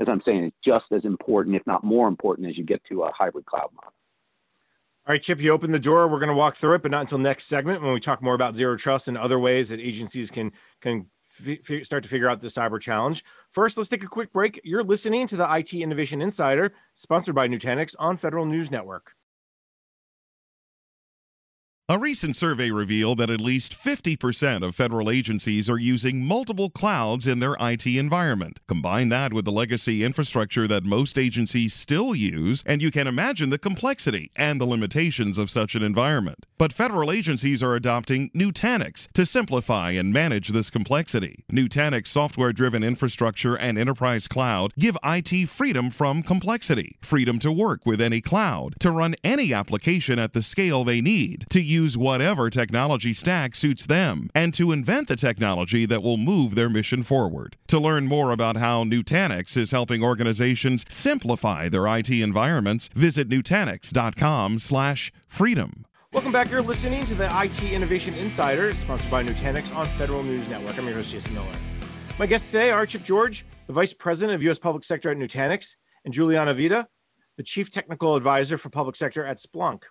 as 0.00 0.08
I'm 0.08 0.22
saying, 0.24 0.44
is 0.44 0.52
just 0.64 0.86
as 0.92 1.04
important, 1.04 1.56
if 1.56 1.66
not 1.66 1.84
more 1.84 2.08
important, 2.08 2.48
as 2.48 2.56
you 2.56 2.64
get 2.64 2.82
to 2.88 3.02
a 3.02 3.12
hybrid 3.12 3.46
cloud 3.46 3.70
model. 3.74 3.92
All 5.06 5.12
right, 5.12 5.22
Chip, 5.22 5.42
you 5.42 5.50
open 5.50 5.70
the 5.70 5.78
door. 5.78 6.08
We're 6.08 6.18
going 6.18 6.28
to 6.28 6.34
walk 6.34 6.56
through 6.56 6.76
it, 6.76 6.82
but 6.82 6.90
not 6.90 7.02
until 7.02 7.18
next 7.18 7.44
segment 7.44 7.82
when 7.82 7.92
we 7.92 8.00
talk 8.00 8.22
more 8.22 8.34
about 8.34 8.56
zero 8.56 8.74
trust 8.74 9.06
and 9.06 9.18
other 9.18 9.38
ways 9.38 9.68
that 9.68 9.78
agencies 9.78 10.30
can 10.30 10.50
can 10.80 11.06
start 11.82 12.02
to 12.04 12.08
figure 12.08 12.28
out 12.28 12.40
the 12.40 12.48
cyber 12.48 12.80
challenge. 12.80 13.24
First, 13.50 13.76
let's 13.76 13.90
take 13.90 14.04
a 14.04 14.08
quick 14.08 14.32
break. 14.32 14.60
You're 14.64 14.84
listening 14.84 15.26
to 15.26 15.36
the 15.36 15.52
IT 15.52 15.74
Innovation 15.74 16.22
Insider, 16.22 16.72
sponsored 16.94 17.34
by 17.34 17.48
Nutanix 17.48 17.94
on 17.98 18.16
Federal 18.16 18.46
News 18.46 18.70
Network. 18.70 19.14
A 21.86 21.98
recent 21.98 22.34
survey 22.34 22.70
revealed 22.70 23.18
that 23.18 23.28
at 23.28 23.42
least 23.42 23.76
50% 23.78 24.66
of 24.66 24.74
federal 24.74 25.10
agencies 25.10 25.68
are 25.68 25.76
using 25.76 26.24
multiple 26.24 26.70
clouds 26.70 27.26
in 27.26 27.40
their 27.40 27.56
IT 27.60 27.86
environment. 27.86 28.58
Combine 28.66 29.10
that 29.10 29.34
with 29.34 29.44
the 29.44 29.52
legacy 29.52 30.02
infrastructure 30.02 30.66
that 30.66 30.86
most 30.86 31.18
agencies 31.18 31.74
still 31.74 32.14
use, 32.14 32.62
and 32.64 32.80
you 32.80 32.90
can 32.90 33.06
imagine 33.06 33.50
the 33.50 33.58
complexity 33.58 34.30
and 34.34 34.58
the 34.58 34.64
limitations 34.64 35.36
of 35.36 35.50
such 35.50 35.74
an 35.74 35.82
environment. 35.82 36.46
But 36.56 36.72
federal 36.72 37.12
agencies 37.12 37.62
are 37.62 37.74
adopting 37.74 38.30
Nutanix 38.30 39.06
to 39.12 39.26
simplify 39.26 39.90
and 39.90 40.10
manage 40.10 40.48
this 40.48 40.70
complexity. 40.70 41.44
Nutanix 41.52 42.06
software 42.06 42.54
driven 42.54 42.82
infrastructure 42.82 43.56
and 43.56 43.76
enterprise 43.76 44.26
cloud 44.26 44.72
give 44.78 44.96
IT 45.04 45.50
freedom 45.50 45.90
from 45.90 46.22
complexity, 46.22 46.96
freedom 47.02 47.38
to 47.40 47.52
work 47.52 47.84
with 47.84 48.00
any 48.00 48.22
cloud, 48.22 48.76
to 48.80 48.90
run 48.90 49.16
any 49.22 49.52
application 49.52 50.18
at 50.18 50.32
the 50.32 50.42
scale 50.42 50.82
they 50.82 51.02
need, 51.02 51.44
to 51.50 51.73
use 51.74 51.96
whatever 51.96 52.48
technology 52.48 53.12
stack 53.12 53.54
suits 53.54 53.86
them 53.86 54.30
and 54.34 54.54
to 54.54 54.72
invent 54.72 55.08
the 55.08 55.16
technology 55.16 55.84
that 55.86 56.02
will 56.02 56.16
move 56.16 56.54
their 56.54 56.70
mission 56.70 57.02
forward. 57.02 57.56
To 57.66 57.78
learn 57.78 58.06
more 58.06 58.30
about 58.30 58.56
how 58.56 58.84
Nutanix 58.84 59.54
is 59.56 59.72
helping 59.72 60.02
organizations 60.02 60.86
simplify 60.88 61.68
their 61.68 61.86
IT 61.86 62.10
environments, 62.10 62.88
visit 62.94 63.28
nutanix.com/freedom. 63.28 65.84
Welcome 66.12 66.32
back. 66.32 66.50
You're 66.50 66.62
listening 66.62 67.04
to 67.06 67.14
the 67.16 67.28
IT 67.42 67.64
Innovation 67.64 68.14
Insider, 68.14 68.72
sponsored 68.74 69.10
by 69.10 69.24
Nutanix 69.24 69.74
on 69.74 69.86
Federal 69.98 70.22
News 70.22 70.48
Network. 70.48 70.78
I'm 70.78 70.86
your 70.86 70.94
host, 70.94 71.10
Jason 71.10 71.34
Miller. 71.34 71.56
My 72.20 72.26
guests 72.26 72.52
today 72.52 72.70
are 72.70 72.86
Chip 72.86 73.02
George, 73.02 73.44
the 73.66 73.72
Vice 73.72 73.92
President 73.92 74.36
of 74.36 74.42
U.S. 74.44 74.60
Public 74.60 74.84
Sector 74.84 75.10
at 75.10 75.16
Nutanix, 75.16 75.74
and 76.04 76.14
Juliana 76.14 76.54
Vida, 76.54 76.86
the 77.36 77.42
Chief 77.42 77.68
Technical 77.68 78.14
Advisor 78.14 78.58
for 78.58 78.70
Public 78.70 78.94
Sector 78.94 79.24
at 79.24 79.38
Splunk. 79.38 79.82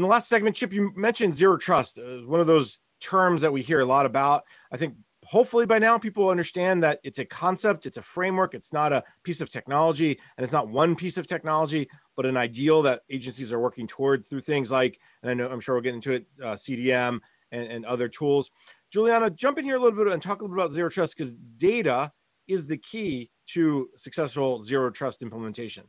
In 0.00 0.02
the 0.02 0.08
last 0.08 0.30
segment, 0.30 0.56
Chip, 0.56 0.72
you 0.72 0.92
mentioned 0.96 1.34
zero 1.34 1.58
trust, 1.58 1.98
uh, 1.98 2.20
one 2.24 2.40
of 2.40 2.46
those 2.46 2.78
terms 3.02 3.42
that 3.42 3.52
we 3.52 3.60
hear 3.60 3.80
a 3.80 3.84
lot 3.84 4.06
about. 4.06 4.44
I 4.72 4.78
think 4.78 4.94
hopefully 5.26 5.66
by 5.66 5.78
now 5.78 5.98
people 5.98 6.30
understand 6.30 6.82
that 6.84 7.00
it's 7.04 7.18
a 7.18 7.24
concept, 7.26 7.84
it's 7.84 7.98
a 7.98 8.02
framework, 8.02 8.54
it's 8.54 8.72
not 8.72 8.94
a 8.94 9.04
piece 9.24 9.42
of 9.42 9.50
technology, 9.50 10.18
and 10.38 10.42
it's 10.42 10.54
not 10.54 10.70
one 10.70 10.96
piece 10.96 11.18
of 11.18 11.26
technology, 11.26 11.86
but 12.16 12.24
an 12.24 12.38
ideal 12.38 12.80
that 12.80 13.02
agencies 13.10 13.52
are 13.52 13.60
working 13.60 13.86
toward 13.86 14.24
through 14.24 14.40
things 14.40 14.70
like, 14.70 14.98
and 15.22 15.30
I 15.30 15.34
know 15.34 15.50
I'm 15.50 15.60
sure 15.60 15.74
we'll 15.74 15.82
get 15.82 15.92
into 15.92 16.12
it, 16.12 16.24
uh, 16.42 16.54
CDM 16.54 17.18
and, 17.52 17.66
and 17.70 17.84
other 17.84 18.08
tools. 18.08 18.50
Juliana, 18.90 19.28
jump 19.28 19.58
in 19.58 19.66
here 19.66 19.76
a 19.76 19.78
little 19.78 20.02
bit 20.02 20.10
and 20.10 20.22
talk 20.22 20.40
a 20.40 20.44
little 20.44 20.56
bit 20.56 20.64
about 20.64 20.72
zero 20.72 20.88
trust 20.88 21.14
because 21.14 21.34
data 21.58 22.10
is 22.48 22.66
the 22.66 22.78
key 22.78 23.30
to 23.48 23.90
successful 23.96 24.62
zero 24.62 24.88
trust 24.88 25.20
implementation. 25.20 25.84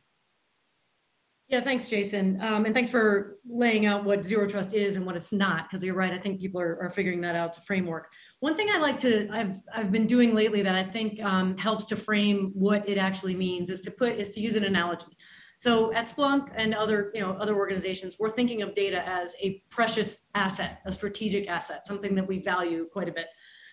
Yeah, 1.48 1.60
thanks, 1.60 1.88
Jason. 1.88 2.40
Um, 2.40 2.64
and 2.64 2.74
thanks 2.74 2.88
for 2.88 3.36
laying 3.46 3.84
out 3.84 4.04
what 4.04 4.24
zero 4.24 4.48
trust 4.48 4.72
is 4.72 4.96
and 4.96 5.04
what 5.04 5.16
it's 5.16 5.32
not, 5.32 5.68
because 5.68 5.84
you're 5.84 5.94
right. 5.94 6.12
I 6.12 6.18
think 6.18 6.40
people 6.40 6.60
are, 6.62 6.78
are 6.80 6.88
figuring 6.88 7.20
that 7.22 7.34
out. 7.34 7.58
A 7.58 7.60
framework. 7.60 8.10
One 8.40 8.56
thing 8.56 8.68
I 8.70 8.78
like 8.78 8.98
to, 9.00 9.28
I've, 9.30 9.60
I've 9.74 9.92
been 9.92 10.06
doing 10.06 10.34
lately 10.34 10.62
that 10.62 10.74
I 10.74 10.82
think 10.82 11.22
um, 11.22 11.58
helps 11.58 11.84
to 11.86 11.96
frame 11.96 12.52
what 12.54 12.88
it 12.88 12.96
actually 12.96 13.34
means 13.34 13.68
is 13.68 13.82
to 13.82 13.90
put, 13.90 14.16
is 14.16 14.30
to 14.30 14.40
use 14.40 14.56
an 14.56 14.64
analogy. 14.64 15.14
So 15.58 15.92
at 15.92 16.06
Splunk 16.06 16.50
and 16.54 16.74
other, 16.74 17.12
you 17.14 17.20
know, 17.20 17.32
other 17.32 17.54
organizations, 17.54 18.16
we're 18.18 18.30
thinking 18.30 18.62
of 18.62 18.74
data 18.74 19.06
as 19.06 19.36
a 19.42 19.62
precious 19.68 20.24
asset, 20.34 20.80
a 20.86 20.92
strategic 20.92 21.48
asset, 21.48 21.86
something 21.86 22.14
that 22.14 22.26
we 22.26 22.38
value 22.38 22.88
quite 22.90 23.08
a 23.08 23.12
bit. 23.12 23.26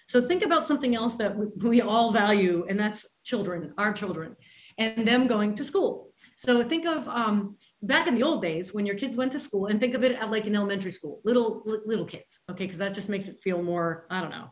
So 0.06 0.20
think 0.20 0.44
about 0.44 0.68
something 0.68 0.96
else 0.96 1.16
that 1.16 1.34
we 1.64 1.82
all 1.82 2.12
value, 2.12 2.66
and 2.68 2.78
that's 2.78 3.08
children, 3.24 3.74
our 3.78 3.94
children, 3.94 4.36
and 4.78 5.08
them 5.08 5.28
going 5.28 5.56
to 5.56 5.64
school 5.64 6.09
so 6.40 6.64
think 6.64 6.86
of 6.86 7.06
um, 7.10 7.58
back 7.82 8.08
in 8.08 8.16
the 8.16 8.24
old 8.24 8.42
days 8.42 8.74
when 8.74 8.86
your 8.86 8.96
kids 8.96 9.14
went 9.14 9.34
to 9.34 9.42
school 9.42 9.66
and 9.66 9.78
think 9.78 9.94
of 9.94 10.06
it 10.06 10.14
at 10.14 10.32
like 10.32 10.48
an 10.48 10.56
elementary 10.56 10.94
school, 10.94 11.20
little, 11.26 11.64
little 11.66 12.06
kids. 12.06 12.40
Okay. 12.50 12.66
Cause 12.66 12.78
that 12.78 12.94
just 12.94 13.10
makes 13.10 13.28
it 13.28 13.36
feel 13.44 13.62
more, 13.62 14.08
I 14.10 14.22
don't 14.22 14.30
know. 14.30 14.48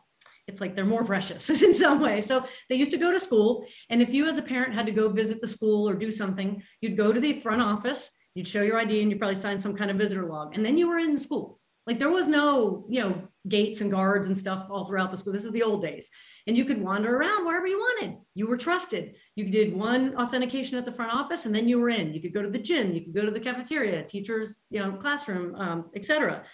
It's 0.46 0.60
like 0.60 0.76
they're 0.76 0.84
more 0.84 1.02
precious 1.02 1.48
in 1.62 1.72
some 1.72 2.00
way. 2.00 2.20
So 2.20 2.44
they 2.68 2.76
used 2.76 2.90
to 2.90 2.98
go 2.98 3.10
to 3.10 3.18
school. 3.18 3.66
And 3.88 4.02
if 4.02 4.12
you 4.12 4.28
as 4.28 4.36
a 4.36 4.42
parent 4.42 4.74
had 4.74 4.84
to 4.84 4.92
go 4.92 5.08
visit 5.08 5.40
the 5.40 5.48
school 5.48 5.88
or 5.88 5.94
do 5.94 6.12
something, 6.12 6.62
you'd 6.82 6.98
go 6.98 7.10
to 7.10 7.20
the 7.20 7.40
front 7.40 7.62
office, 7.62 8.10
you'd 8.34 8.46
show 8.46 8.60
your 8.60 8.76
ID 8.76 9.00
and 9.00 9.10
you 9.10 9.16
probably 9.16 9.36
sign 9.36 9.58
some 9.58 9.74
kind 9.74 9.90
of 9.90 9.96
visitor 9.96 10.26
log. 10.26 10.54
And 10.54 10.62
then 10.62 10.76
you 10.76 10.90
were 10.90 10.98
in 10.98 11.14
the 11.14 11.18
school. 11.18 11.58
Like 11.86 11.98
there 11.98 12.10
was 12.10 12.28
no, 12.28 12.84
you 12.90 13.00
know, 13.00 13.28
gates 13.48 13.80
and 13.80 13.90
guards 13.90 14.28
and 14.28 14.38
stuff 14.38 14.66
all 14.70 14.86
throughout 14.86 15.10
the 15.10 15.16
school. 15.16 15.32
This 15.32 15.44
is 15.44 15.52
the 15.52 15.62
old 15.62 15.82
days. 15.82 16.10
And 16.46 16.56
you 16.56 16.64
could 16.64 16.80
wander 16.80 17.16
around 17.16 17.44
wherever 17.44 17.66
you 17.66 17.78
wanted. 17.78 18.16
You 18.34 18.46
were 18.46 18.56
trusted. 18.56 19.16
You 19.36 19.44
did 19.44 19.74
one 19.74 20.16
authentication 20.16 20.78
at 20.78 20.84
the 20.84 20.92
front 20.92 21.14
office 21.14 21.46
and 21.46 21.54
then 21.54 21.68
you 21.68 21.78
were 21.78 21.90
in. 21.90 22.12
You 22.12 22.20
could 22.20 22.34
go 22.34 22.42
to 22.42 22.50
the 22.50 22.58
gym, 22.58 22.92
you 22.92 23.02
could 23.02 23.14
go 23.14 23.24
to 23.24 23.30
the 23.30 23.40
cafeteria, 23.40 24.02
teachers, 24.04 24.60
you 24.70 24.80
know, 24.80 24.92
classroom, 24.92 25.54
um, 25.54 25.90
etc. 25.94 26.44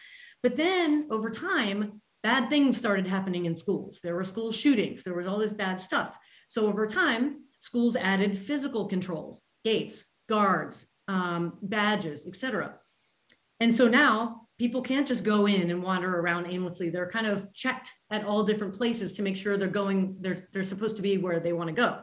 But 0.42 0.57
then 0.57 1.09
over 1.11 1.30
time, 1.30 2.00
bad 2.22 2.50
things 2.50 2.76
started 2.76 3.07
happening 3.07 3.46
in 3.46 3.57
schools. 3.57 4.00
There 4.02 4.14
were 4.14 4.24
school 4.24 4.52
shootings, 4.52 5.02
there 5.02 5.14
was 5.14 5.26
all 5.26 5.38
this 5.38 5.52
bad 5.52 5.80
stuff. 5.80 6.16
So 6.48 6.66
over 6.66 6.87
time, 6.87 7.44
schools 7.59 7.96
added 7.96 8.38
physical 8.38 8.87
controls, 8.87 9.42
gates, 9.64 10.04
guards, 10.28 10.87
um, 11.09 11.59
badges, 11.62 12.26
etc. 12.26 12.76
And 13.61 13.74
so 13.74 13.88
now 13.88 14.43
people 14.58 14.82
can't 14.82 15.06
just 15.06 15.24
go 15.24 15.46
in 15.46 15.70
and 15.70 15.82
wander 15.82 16.20
around 16.20 16.46
aimlessly. 16.46 16.90
They're 16.90 17.10
kind 17.10 17.26
of 17.26 17.52
checked 17.52 17.90
at 18.10 18.24
all 18.24 18.44
different 18.44 18.74
places 18.74 19.12
to 19.14 19.22
make 19.22 19.36
sure 19.36 19.56
they're 19.56 19.68
going, 19.68 20.16
they're, 20.20 20.48
they're 20.52 20.62
supposed 20.62 20.96
to 20.96 21.02
be 21.02 21.18
where 21.18 21.40
they 21.40 21.52
want 21.52 21.68
to 21.68 21.74
go. 21.74 22.00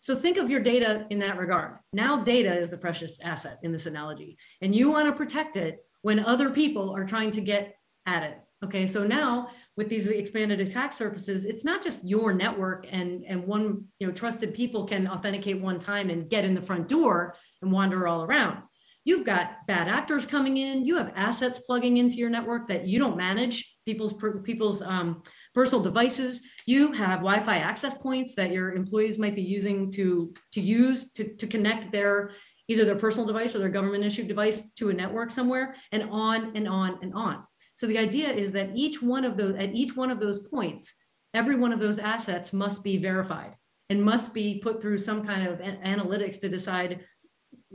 So 0.00 0.16
think 0.16 0.38
of 0.38 0.50
your 0.50 0.60
data 0.60 1.06
in 1.10 1.18
that 1.18 1.38
regard. 1.38 1.78
Now 1.92 2.22
data 2.22 2.58
is 2.58 2.70
the 2.70 2.78
precious 2.78 3.20
asset 3.20 3.58
in 3.62 3.72
this 3.72 3.86
analogy, 3.86 4.38
and 4.62 4.74
you 4.74 4.90
want 4.90 5.08
to 5.08 5.12
protect 5.12 5.56
it 5.56 5.84
when 6.02 6.20
other 6.20 6.50
people 6.50 6.94
are 6.96 7.04
trying 7.04 7.30
to 7.32 7.40
get 7.40 7.74
at 8.06 8.22
it. 8.22 8.38
Okay, 8.62 8.86
so 8.86 9.06
now 9.06 9.48
with 9.76 9.88
these 9.88 10.06
expanded 10.06 10.60
attack 10.60 10.92
surfaces, 10.92 11.46
it's 11.46 11.64
not 11.64 11.82
just 11.82 12.04
your 12.04 12.32
network 12.32 12.86
and, 12.90 13.24
and 13.26 13.46
one, 13.46 13.84
you 13.98 14.06
know, 14.06 14.12
trusted 14.12 14.52
people 14.52 14.84
can 14.84 15.08
authenticate 15.08 15.60
one 15.60 15.78
time 15.78 16.10
and 16.10 16.28
get 16.28 16.44
in 16.44 16.54
the 16.54 16.60
front 16.60 16.88
door 16.88 17.34
and 17.62 17.72
wander 17.72 18.06
all 18.06 18.22
around. 18.22 18.62
You've 19.04 19.24
got 19.24 19.66
bad 19.66 19.88
actors 19.88 20.26
coming 20.26 20.58
in. 20.58 20.84
You 20.84 20.96
have 20.96 21.12
assets 21.16 21.60
plugging 21.60 21.96
into 21.96 22.16
your 22.16 22.30
network 22.30 22.68
that 22.68 22.86
you 22.86 22.98
don't 22.98 23.16
manage 23.16 23.76
people's 23.86 24.14
people's 24.44 24.82
um, 24.82 25.22
personal 25.54 25.82
devices. 25.82 26.42
You 26.66 26.92
have 26.92 27.20
Wi-Fi 27.20 27.56
access 27.56 27.94
points 27.94 28.34
that 28.34 28.52
your 28.52 28.74
employees 28.74 29.18
might 29.18 29.34
be 29.34 29.42
using 29.42 29.90
to 29.92 30.34
to 30.52 30.60
use 30.60 31.10
to, 31.12 31.34
to 31.36 31.46
connect 31.46 31.90
their 31.90 32.30
either 32.68 32.84
their 32.84 32.96
personal 32.96 33.26
device 33.26 33.54
or 33.54 33.58
their 33.58 33.68
government 33.68 34.04
issued 34.04 34.28
device 34.28 34.70
to 34.76 34.90
a 34.90 34.94
network 34.94 35.30
somewhere, 35.30 35.74
and 35.92 36.04
on 36.10 36.52
and 36.54 36.68
on 36.68 36.98
and 37.02 37.14
on. 37.14 37.42
So 37.72 37.86
the 37.86 37.98
idea 37.98 38.30
is 38.30 38.52
that 38.52 38.70
each 38.74 39.00
one 39.00 39.24
of 39.24 39.38
those 39.38 39.54
at 39.56 39.74
each 39.74 39.96
one 39.96 40.10
of 40.10 40.20
those 40.20 40.40
points, 40.40 40.94
every 41.32 41.56
one 41.56 41.72
of 41.72 41.80
those 41.80 41.98
assets 41.98 42.52
must 42.52 42.84
be 42.84 42.98
verified 42.98 43.56
and 43.88 44.02
must 44.02 44.34
be 44.34 44.60
put 44.62 44.80
through 44.80 44.98
some 44.98 45.26
kind 45.26 45.48
of 45.48 45.58
analytics 45.58 46.38
to 46.40 46.48
decide 46.48 47.00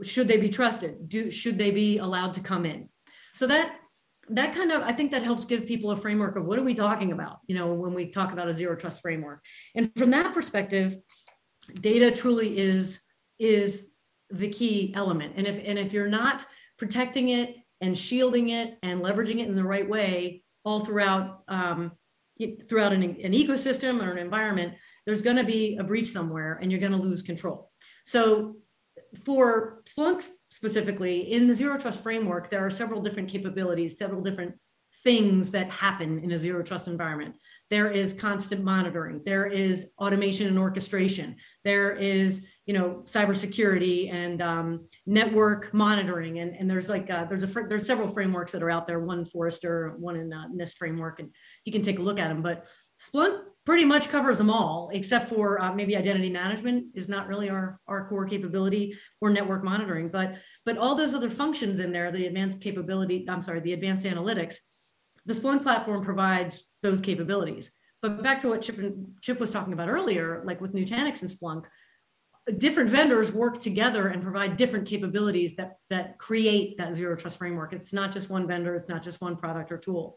should 0.02 0.28
they 0.28 0.36
be 0.36 0.48
trusted? 0.48 1.08
Do 1.08 1.30
should 1.30 1.58
they 1.58 1.70
be 1.70 1.98
allowed 1.98 2.34
to 2.34 2.40
come 2.40 2.66
in? 2.66 2.88
So 3.34 3.46
that 3.46 3.76
that 4.30 4.54
kind 4.54 4.72
of 4.72 4.82
I 4.82 4.92
think 4.92 5.10
that 5.12 5.22
helps 5.22 5.44
give 5.44 5.66
people 5.66 5.90
a 5.90 5.96
framework 5.96 6.36
of 6.36 6.44
what 6.44 6.58
are 6.58 6.64
we 6.64 6.74
talking 6.74 7.12
about, 7.12 7.38
you 7.46 7.54
know, 7.54 7.72
when 7.74 7.94
we 7.94 8.08
talk 8.08 8.32
about 8.32 8.48
a 8.48 8.54
zero 8.54 8.76
trust 8.76 9.00
framework. 9.00 9.44
And 9.74 9.90
from 9.96 10.10
that 10.10 10.34
perspective, 10.34 10.98
data 11.80 12.10
truly 12.10 12.58
is 12.58 13.00
is 13.38 13.88
the 14.30 14.48
key 14.48 14.92
element. 14.94 15.34
And 15.36 15.46
if 15.46 15.60
and 15.64 15.78
if 15.78 15.92
you're 15.92 16.08
not 16.08 16.44
protecting 16.78 17.28
it 17.28 17.56
and 17.80 17.96
shielding 17.96 18.50
it 18.50 18.78
and 18.82 19.02
leveraging 19.02 19.40
it 19.40 19.48
in 19.48 19.54
the 19.54 19.64
right 19.64 19.88
way 19.88 20.42
all 20.64 20.84
throughout 20.84 21.42
um, 21.48 21.92
throughout 22.68 22.92
an, 22.92 23.02
an 23.02 23.32
ecosystem 23.32 24.04
or 24.04 24.10
an 24.10 24.18
environment, 24.18 24.74
there's 25.06 25.22
going 25.22 25.36
to 25.36 25.44
be 25.44 25.76
a 25.78 25.84
breach 25.84 26.08
somewhere 26.08 26.58
and 26.60 26.70
you're 26.70 26.80
going 26.80 26.92
to 26.92 26.98
lose 26.98 27.22
control. 27.22 27.70
So 28.04 28.56
for 29.24 29.82
Splunk 29.84 30.26
specifically, 30.50 31.32
in 31.32 31.46
the 31.46 31.54
zero 31.54 31.78
trust 31.78 32.02
framework, 32.02 32.50
there 32.50 32.64
are 32.64 32.70
several 32.70 33.00
different 33.00 33.28
capabilities, 33.28 33.98
several 33.98 34.22
different 34.22 34.54
things 35.06 35.52
that 35.52 35.70
happen 35.70 36.18
in 36.18 36.32
a 36.32 36.38
zero 36.38 36.64
trust 36.64 36.88
environment. 36.88 37.36
There 37.70 37.88
is 37.88 38.12
constant 38.12 38.64
monitoring. 38.64 39.22
There 39.24 39.46
is 39.46 39.92
automation 40.00 40.48
and 40.48 40.58
orchestration. 40.58 41.36
There 41.62 41.92
is, 41.92 42.44
you 42.66 42.74
know, 42.74 43.02
cybersecurity 43.04 44.12
and 44.12 44.42
um, 44.42 44.88
network 45.06 45.72
monitoring. 45.72 46.40
And, 46.40 46.56
and 46.56 46.68
there's 46.68 46.88
like, 46.88 47.08
uh, 47.08 47.24
there's 47.26 47.44
a, 47.44 47.46
there's 47.68 47.86
several 47.86 48.08
frameworks 48.08 48.50
that 48.50 48.64
are 48.64 48.70
out 48.70 48.88
there, 48.88 48.98
one 48.98 49.24
Forrester, 49.24 49.94
one 49.98 50.16
in 50.16 50.32
uh, 50.32 50.48
NIST 50.52 50.76
framework, 50.76 51.20
and 51.20 51.32
you 51.64 51.70
can 51.70 51.82
take 51.82 52.00
a 52.00 52.02
look 52.02 52.18
at 52.18 52.26
them. 52.26 52.42
But 52.42 52.64
Splunk 52.98 53.40
pretty 53.64 53.84
much 53.84 54.08
covers 54.08 54.38
them 54.38 54.48
all, 54.48 54.90
except 54.92 55.28
for 55.28 55.60
uh, 55.60 55.72
maybe 55.74 55.96
identity 55.96 56.30
management 56.30 56.86
is 56.94 57.08
not 57.08 57.26
really 57.26 57.50
our, 57.50 57.80
our 57.88 58.06
core 58.06 58.24
capability 58.24 58.96
or 59.20 59.28
network 59.28 59.64
monitoring. 59.64 60.08
But, 60.08 60.36
but 60.64 60.78
all 60.78 60.94
those 60.94 61.14
other 61.14 61.28
functions 61.28 61.80
in 61.80 61.92
there, 61.92 62.12
the 62.12 62.26
advanced 62.26 62.60
capability, 62.60 63.26
I'm 63.28 63.40
sorry, 63.40 63.60
the 63.60 63.72
advanced 63.72 64.06
analytics, 64.06 64.58
the 65.26 65.34
Splunk 65.34 65.62
platform 65.62 66.02
provides 66.04 66.72
those 66.82 67.00
capabilities. 67.00 67.70
But 68.00 68.22
back 68.22 68.40
to 68.40 68.48
what 68.48 68.62
Chip, 68.62 68.78
Chip 69.20 69.40
was 69.40 69.50
talking 69.50 69.72
about 69.72 69.88
earlier, 69.88 70.42
like 70.46 70.60
with 70.60 70.72
Nutanix 70.72 71.22
and 71.22 71.30
Splunk, 71.30 71.64
different 72.58 72.88
vendors 72.88 73.32
work 73.32 73.60
together 73.60 74.08
and 74.08 74.22
provide 74.22 74.56
different 74.56 74.86
capabilities 74.86 75.56
that 75.56 75.78
that 75.90 76.16
create 76.18 76.78
that 76.78 76.94
zero 76.94 77.16
trust 77.16 77.38
framework. 77.38 77.72
It's 77.72 77.92
not 77.92 78.12
just 78.12 78.30
one 78.30 78.46
vendor, 78.46 78.76
it's 78.76 78.88
not 78.88 79.02
just 79.02 79.20
one 79.20 79.36
product 79.36 79.72
or 79.72 79.78
tool. 79.78 80.16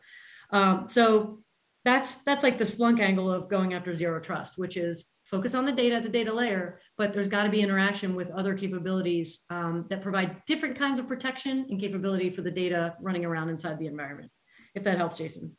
Um, 0.52 0.86
so 0.90 1.40
that's 1.86 2.18
that's 2.18 2.44
like 2.44 2.58
the 2.58 2.66
Splunk 2.66 3.00
angle 3.00 3.32
of 3.32 3.50
going 3.50 3.74
after 3.74 3.94
zero 3.94 4.20
trust, 4.20 4.58
which 4.58 4.78
is 4.78 5.06
focus 5.30 5.54
on 5.54 5.66
the 5.66 5.72
data 5.72 5.96
at 5.96 6.04
the 6.04 6.10
data 6.10 6.34
layer, 6.34 6.80
but 6.98 7.14
there's 7.14 7.28
got 7.28 7.44
to 7.44 7.50
be 7.50 7.62
interaction 7.62 8.16
with 8.16 8.32
other 8.32 8.56
capabilities 8.56 9.42
um, 9.50 9.86
that 9.90 10.02
provide 10.02 10.44
different 10.48 10.76
kinds 10.76 10.98
of 10.98 11.08
protection 11.08 11.68
and 11.70 11.80
capability 11.80 12.30
for 12.30 12.42
the 12.42 12.52
data 12.52 12.96
running 13.00 13.24
around 13.26 13.50
inside 13.50 13.78
the 13.78 13.86
environment. 13.86 14.32
If 14.74 14.84
that 14.84 14.98
helps, 14.98 15.18
Jason. 15.18 15.56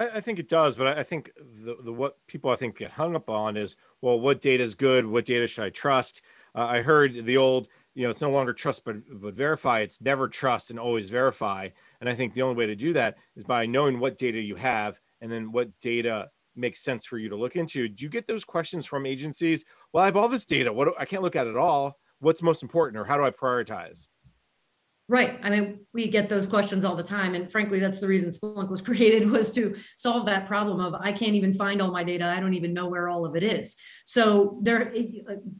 I, 0.00 0.20
think 0.20 0.38
it 0.38 0.48
does, 0.48 0.76
but 0.76 0.86
I, 0.86 1.00
I 1.00 1.02
think 1.02 1.32
the, 1.64 1.76
the 1.82 1.92
what 1.92 2.24
people 2.28 2.50
I 2.50 2.56
think 2.56 2.78
get 2.78 2.92
hung 2.92 3.16
up 3.16 3.28
on 3.28 3.56
is 3.56 3.74
well, 4.00 4.20
what 4.20 4.40
data 4.40 4.62
is 4.62 4.76
good? 4.76 5.04
What 5.04 5.24
data 5.24 5.48
should 5.48 5.64
I 5.64 5.70
trust? 5.70 6.22
Uh, 6.54 6.66
I 6.66 6.82
heard 6.82 7.24
the 7.24 7.36
old, 7.36 7.66
you 7.98 8.04
know, 8.04 8.10
it's 8.10 8.20
no 8.20 8.30
longer 8.30 8.52
trust 8.52 8.84
but 8.84 8.94
but 9.20 9.34
verify. 9.34 9.80
It's 9.80 10.00
never 10.00 10.28
trust 10.28 10.70
and 10.70 10.78
always 10.78 11.10
verify. 11.10 11.68
And 12.00 12.08
I 12.08 12.14
think 12.14 12.32
the 12.32 12.42
only 12.42 12.54
way 12.54 12.66
to 12.66 12.76
do 12.76 12.92
that 12.92 13.16
is 13.34 13.42
by 13.42 13.66
knowing 13.66 13.98
what 13.98 14.18
data 14.18 14.40
you 14.40 14.54
have 14.54 15.00
and 15.20 15.32
then 15.32 15.50
what 15.50 15.76
data 15.80 16.28
makes 16.54 16.84
sense 16.84 17.04
for 17.04 17.18
you 17.18 17.28
to 17.28 17.34
look 17.34 17.56
into. 17.56 17.88
Do 17.88 18.04
you 18.04 18.08
get 18.08 18.28
those 18.28 18.44
questions 18.44 18.86
from 18.86 19.04
agencies? 19.04 19.64
Well, 19.92 20.04
I 20.04 20.06
have 20.06 20.16
all 20.16 20.28
this 20.28 20.44
data. 20.44 20.72
What 20.72 20.84
do, 20.84 20.94
I 20.96 21.06
can't 21.06 21.24
look 21.24 21.34
at 21.34 21.48
it 21.48 21.56
all. 21.56 21.98
What's 22.20 22.40
most 22.40 22.62
important, 22.62 23.00
or 23.00 23.04
how 23.04 23.16
do 23.16 23.24
I 23.24 23.30
prioritize? 23.30 24.06
Right. 25.10 25.40
I 25.42 25.48
mean, 25.48 25.86
we 25.94 26.08
get 26.08 26.28
those 26.28 26.46
questions 26.46 26.84
all 26.84 26.94
the 26.94 27.02
time. 27.02 27.34
And 27.34 27.50
frankly, 27.50 27.78
that's 27.78 27.98
the 27.98 28.06
reason 28.06 28.28
Splunk 28.28 28.68
was 28.68 28.82
created 28.88 29.30
was 29.30 29.50
to 29.52 29.74
solve 29.96 30.26
that 30.26 30.44
problem 30.44 30.80
of 30.80 31.00
I 31.00 31.12
can't 31.12 31.34
even 31.34 31.54
find 31.54 31.80
all 31.80 31.90
my 31.90 32.04
data. 32.04 32.26
I 32.26 32.40
don't 32.40 32.52
even 32.52 32.74
know 32.74 32.88
where 32.88 33.08
all 33.08 33.24
of 33.24 33.34
it 33.34 33.42
is. 33.42 33.74
So 34.04 34.58
there, 34.62 34.92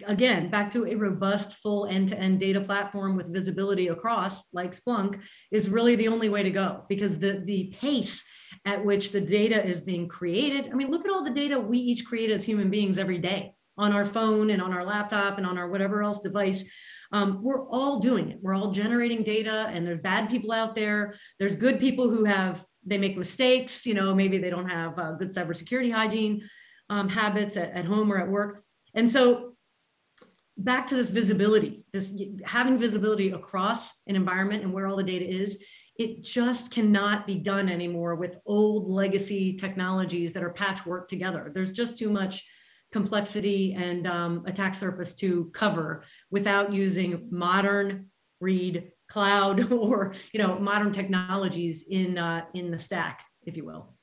again, 0.06 0.50
back 0.50 0.68
to 0.72 0.87
a 0.87 0.94
robust, 0.94 1.56
full 1.56 1.87
end-to-end 1.87 2.38
data 2.38 2.61
platform 2.61 3.16
with 3.16 3.32
visibility 3.32 3.88
across 3.88 4.52
like 4.52 4.76
Splunk 4.76 5.22
is 5.50 5.70
really 5.70 5.96
the 5.96 6.08
only 6.08 6.28
way 6.28 6.42
to 6.42 6.50
go 6.50 6.84
because 6.87 7.18
the, 7.18 7.42
the 7.46 7.74
pace 7.80 8.22
at 8.66 8.84
which 8.84 9.12
the 9.12 9.20
data 9.20 9.64
is 9.64 9.80
being 9.80 10.08
created. 10.08 10.70
I 10.70 10.74
mean, 10.74 10.90
look 10.90 11.06
at 11.06 11.11
all 11.11 11.24
the 11.24 11.30
data 11.30 11.58
we 11.58 11.78
each 11.78 12.04
create 12.04 12.30
as 12.30 12.44
human 12.44 12.68
beings 12.68 12.98
every 12.98 13.18
day 13.18 13.54
on 13.78 13.92
our 13.92 14.04
phone 14.04 14.50
and 14.50 14.60
on 14.60 14.72
our 14.72 14.84
laptop 14.84 15.38
and 15.38 15.46
on 15.46 15.56
our 15.56 15.68
whatever 15.68 16.02
else 16.02 16.20
device 16.20 16.64
um, 17.12 17.40
we're 17.42 17.66
all 17.68 17.98
doing 17.98 18.30
it. 18.30 18.38
We're 18.42 18.54
all 18.54 18.70
generating 18.70 19.22
data, 19.22 19.68
and 19.72 19.86
there's 19.86 20.00
bad 20.00 20.28
people 20.28 20.52
out 20.52 20.74
there. 20.74 21.14
There's 21.38 21.56
good 21.56 21.80
people 21.80 22.10
who 22.10 22.24
have 22.24 22.64
they 22.84 22.98
make 22.98 23.16
mistakes. 23.16 23.86
You 23.86 23.94
know, 23.94 24.14
maybe 24.14 24.38
they 24.38 24.50
don't 24.50 24.68
have 24.68 24.98
uh, 24.98 25.12
good 25.12 25.28
cybersecurity 25.28 25.92
hygiene 25.92 26.48
um, 26.90 27.08
habits 27.08 27.56
at, 27.56 27.72
at 27.72 27.84
home 27.84 28.12
or 28.12 28.18
at 28.18 28.28
work, 28.28 28.62
and 28.94 29.08
so 29.08 29.54
back 30.58 30.88
to 30.88 30.96
this 30.96 31.10
visibility, 31.10 31.84
this 31.92 32.20
having 32.44 32.76
visibility 32.76 33.30
across 33.30 33.92
an 34.06 34.16
environment 34.16 34.64
and 34.64 34.72
where 34.72 34.86
all 34.86 34.96
the 34.96 35.02
data 35.02 35.26
is. 35.26 35.62
It 35.98 36.22
just 36.22 36.70
cannot 36.70 37.26
be 37.26 37.34
done 37.34 37.68
anymore 37.68 38.14
with 38.14 38.36
old 38.46 38.88
legacy 38.88 39.56
technologies 39.56 40.32
that 40.32 40.44
are 40.44 40.50
patchwork 40.50 41.08
together. 41.08 41.50
There's 41.52 41.72
just 41.72 41.98
too 41.98 42.08
much 42.08 42.44
complexity 42.92 43.74
and 43.74 44.07
um, 44.07 44.44
attack 44.46 44.74
surface 44.74 45.14
to 45.14 45.51
cover 45.53 46.05
without 46.31 46.72
using 46.72 47.29
modern 47.31 48.07
read 48.40 48.92
cloud 49.09 49.72
or 49.72 50.14
you 50.33 50.40
know 50.40 50.59
modern 50.59 50.92
technologies 50.92 51.85
in 51.88 52.18
uh, 52.18 52.44
in 52.55 52.70
the 52.70 52.79
stack 52.79 53.24
if 53.44 53.57
you 53.57 53.64
will 53.64 53.94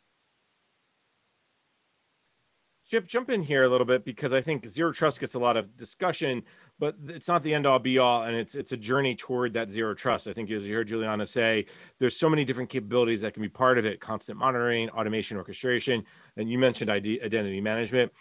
Chip, 2.87 3.07
jump 3.07 3.31
in 3.31 3.41
here 3.41 3.63
a 3.63 3.67
little 3.67 3.85
bit 3.85 4.05
because 4.05 4.31
I 4.31 4.41
think 4.41 4.69
zero 4.69 4.91
trust 4.91 5.19
gets 5.19 5.33
a 5.33 5.39
lot 5.39 5.57
of 5.57 5.75
discussion, 5.75 6.43
but 6.77 6.95
it's 7.07 7.27
not 7.27 7.41
the 7.41 7.51
end 7.51 7.65
all 7.65 7.79
be 7.79 7.97
all, 7.97 8.23
and 8.23 8.35
it's 8.35 8.53
it's 8.53 8.73
a 8.73 8.77
journey 8.77 9.15
toward 9.15 9.53
that 9.53 9.71
zero 9.71 9.95
trust. 9.95 10.27
I 10.27 10.33
think 10.33 10.51
as 10.51 10.63
you 10.65 10.75
heard 10.75 10.87
Juliana 10.87 11.25
say, 11.25 11.65
there's 11.99 12.15
so 12.15 12.29
many 12.29 12.45
different 12.45 12.69
capabilities 12.69 13.21
that 13.21 13.33
can 13.33 13.41
be 13.41 13.49
part 13.49 13.79
of 13.79 13.85
it: 13.85 13.99
constant 13.99 14.37
monitoring, 14.37 14.87
automation, 14.91 15.35
orchestration, 15.35 16.03
and 16.37 16.47
you 16.47 16.59
mentioned 16.59 16.91
ID, 16.91 17.21
identity 17.23 17.59
management 17.59 18.11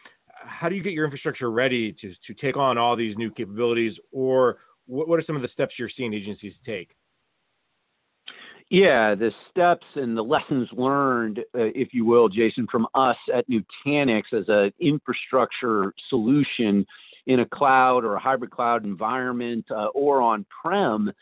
how 0.44 0.68
do 0.68 0.76
you 0.76 0.83
get 0.83 0.92
your 0.92 1.04
infrastructure 1.04 1.50
ready 1.50 1.92
to 1.92 2.12
to 2.20 2.35
take 2.35 2.57
on 2.57 2.78
all 2.78 2.96
these 2.96 3.18
new 3.18 3.30
capabilities? 3.30 3.98
Or 4.12 4.59
what, 4.87 5.09
what 5.09 5.18
are 5.18 5.22
some 5.22 5.37
of 5.37 5.42
the 5.42 5.48
steps 5.48 5.78
you're 5.78 5.88
seeing 5.88 6.14
agencies 6.14 6.61
take? 6.61 6.94
Yeah, 8.70 9.14
the 9.14 9.30
steps 9.50 9.87
and 9.94 10.16
the 10.16 10.24
lessons 10.24 10.68
learned, 10.72 11.40
uh, 11.54 11.70
if 11.74 11.92
you 11.92 12.04
will, 12.04 12.28
Jason, 12.28 12.66
from 12.70 12.87
us 12.94 13.16
at 13.33 13.44
Nutanix 13.48 14.22
as 14.33 14.46
an 14.48 14.72
infrastructure 14.80 15.92
solution 16.09 16.87
in 17.26 17.40
a 17.40 17.46
cloud 17.46 18.04
or 18.04 18.14
a 18.14 18.20
hybrid 18.20 18.50
cloud 18.50 18.85
environment 18.85 19.66
uh, 19.70 19.87
or 19.94 20.20
on 20.20 20.46
prem 20.62 21.12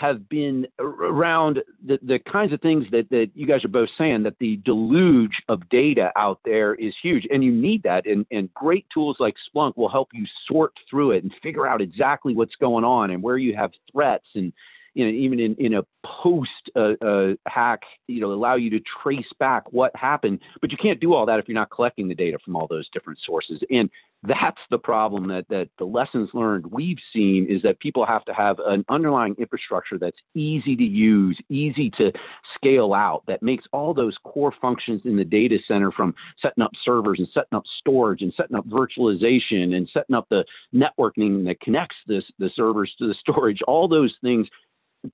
have 0.00 0.28
been 0.30 0.66
around 0.78 1.60
the, 1.86 1.98
the 2.02 2.18
kinds 2.18 2.54
of 2.54 2.60
things 2.62 2.86
that, 2.90 3.10
that 3.10 3.30
you 3.34 3.46
guys 3.46 3.62
are 3.64 3.68
both 3.68 3.90
saying 3.98 4.22
that 4.22 4.38
the 4.40 4.56
deluge 4.64 5.42
of 5.50 5.68
data 5.68 6.10
out 6.16 6.40
there 6.44 6.74
is 6.74 6.94
huge 7.02 7.26
and 7.30 7.44
you 7.44 7.52
need 7.52 7.82
that 7.82 8.06
and, 8.06 8.24
and 8.30 8.52
great 8.54 8.86
tools 8.92 9.18
like 9.20 9.34
splunk 9.54 9.76
will 9.76 9.90
help 9.90 10.08
you 10.14 10.24
sort 10.48 10.72
through 10.88 11.10
it 11.10 11.22
and 11.22 11.32
figure 11.42 11.66
out 11.66 11.82
exactly 11.82 12.34
what's 12.34 12.56
going 12.56 12.84
on 12.84 13.10
and 13.10 13.22
where 13.22 13.36
you 13.36 13.54
have 13.54 13.72
threats 13.92 14.26
and 14.34 14.54
you 14.94 15.04
know, 15.04 15.12
even 15.12 15.40
in, 15.40 15.54
in 15.56 15.74
a 15.74 15.82
post 16.04 16.50
uh, 16.76 16.92
uh, 17.04 17.34
hack, 17.46 17.82
you 18.08 18.20
know, 18.20 18.32
allow 18.32 18.56
you 18.56 18.70
to 18.70 18.80
trace 19.02 19.32
back 19.38 19.72
what 19.72 19.94
happened. 19.94 20.40
But 20.60 20.72
you 20.72 20.78
can't 20.78 21.00
do 21.00 21.14
all 21.14 21.26
that 21.26 21.38
if 21.38 21.48
you're 21.48 21.54
not 21.54 21.70
collecting 21.70 22.08
the 22.08 22.14
data 22.14 22.38
from 22.44 22.56
all 22.56 22.66
those 22.66 22.88
different 22.92 23.18
sources. 23.24 23.60
And 23.70 23.90
that's 24.22 24.60
the 24.70 24.78
problem 24.78 25.28
that 25.28 25.46
that 25.48 25.68
the 25.78 25.84
lessons 25.84 26.28
learned 26.34 26.66
we've 26.66 26.98
seen 27.12 27.46
is 27.48 27.62
that 27.62 27.80
people 27.80 28.04
have 28.04 28.24
to 28.26 28.34
have 28.34 28.58
an 28.66 28.84
underlying 28.88 29.34
infrastructure 29.38 29.96
that's 29.98 30.18
easy 30.34 30.76
to 30.76 30.84
use, 30.84 31.38
easy 31.48 31.90
to 31.96 32.12
scale 32.54 32.92
out, 32.92 33.22
that 33.26 33.42
makes 33.42 33.64
all 33.72 33.94
those 33.94 34.16
core 34.24 34.52
functions 34.60 35.00
in 35.06 35.16
the 35.16 35.24
data 35.24 35.56
center 35.66 35.90
from 35.90 36.14
setting 36.40 36.62
up 36.62 36.72
servers 36.84 37.18
and 37.18 37.28
setting 37.32 37.56
up 37.56 37.64
storage 37.78 38.20
and 38.20 38.34
setting 38.36 38.56
up 38.56 38.66
virtualization 38.68 39.74
and 39.74 39.88
setting 39.92 40.14
up 40.14 40.26
the 40.28 40.44
networking 40.74 41.44
that 41.46 41.60
connects 41.60 41.96
this 42.06 42.24
the 42.38 42.50
servers 42.54 42.92
to 42.98 43.06
the 43.06 43.14
storage, 43.20 43.62
all 43.66 43.88
those 43.88 44.14
things 44.20 44.46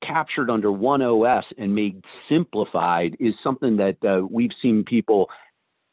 captured 0.03 0.51
under 0.51 0.73
one 0.73 1.03
OS 1.03 1.45
and 1.59 1.75
made 1.75 2.03
simplified 2.29 3.17
is 3.21 3.35
something 3.43 3.77
that 3.77 3.97
uh, 4.05 4.27
we've 4.29 4.51
seen 4.61 4.85
people 4.85 5.29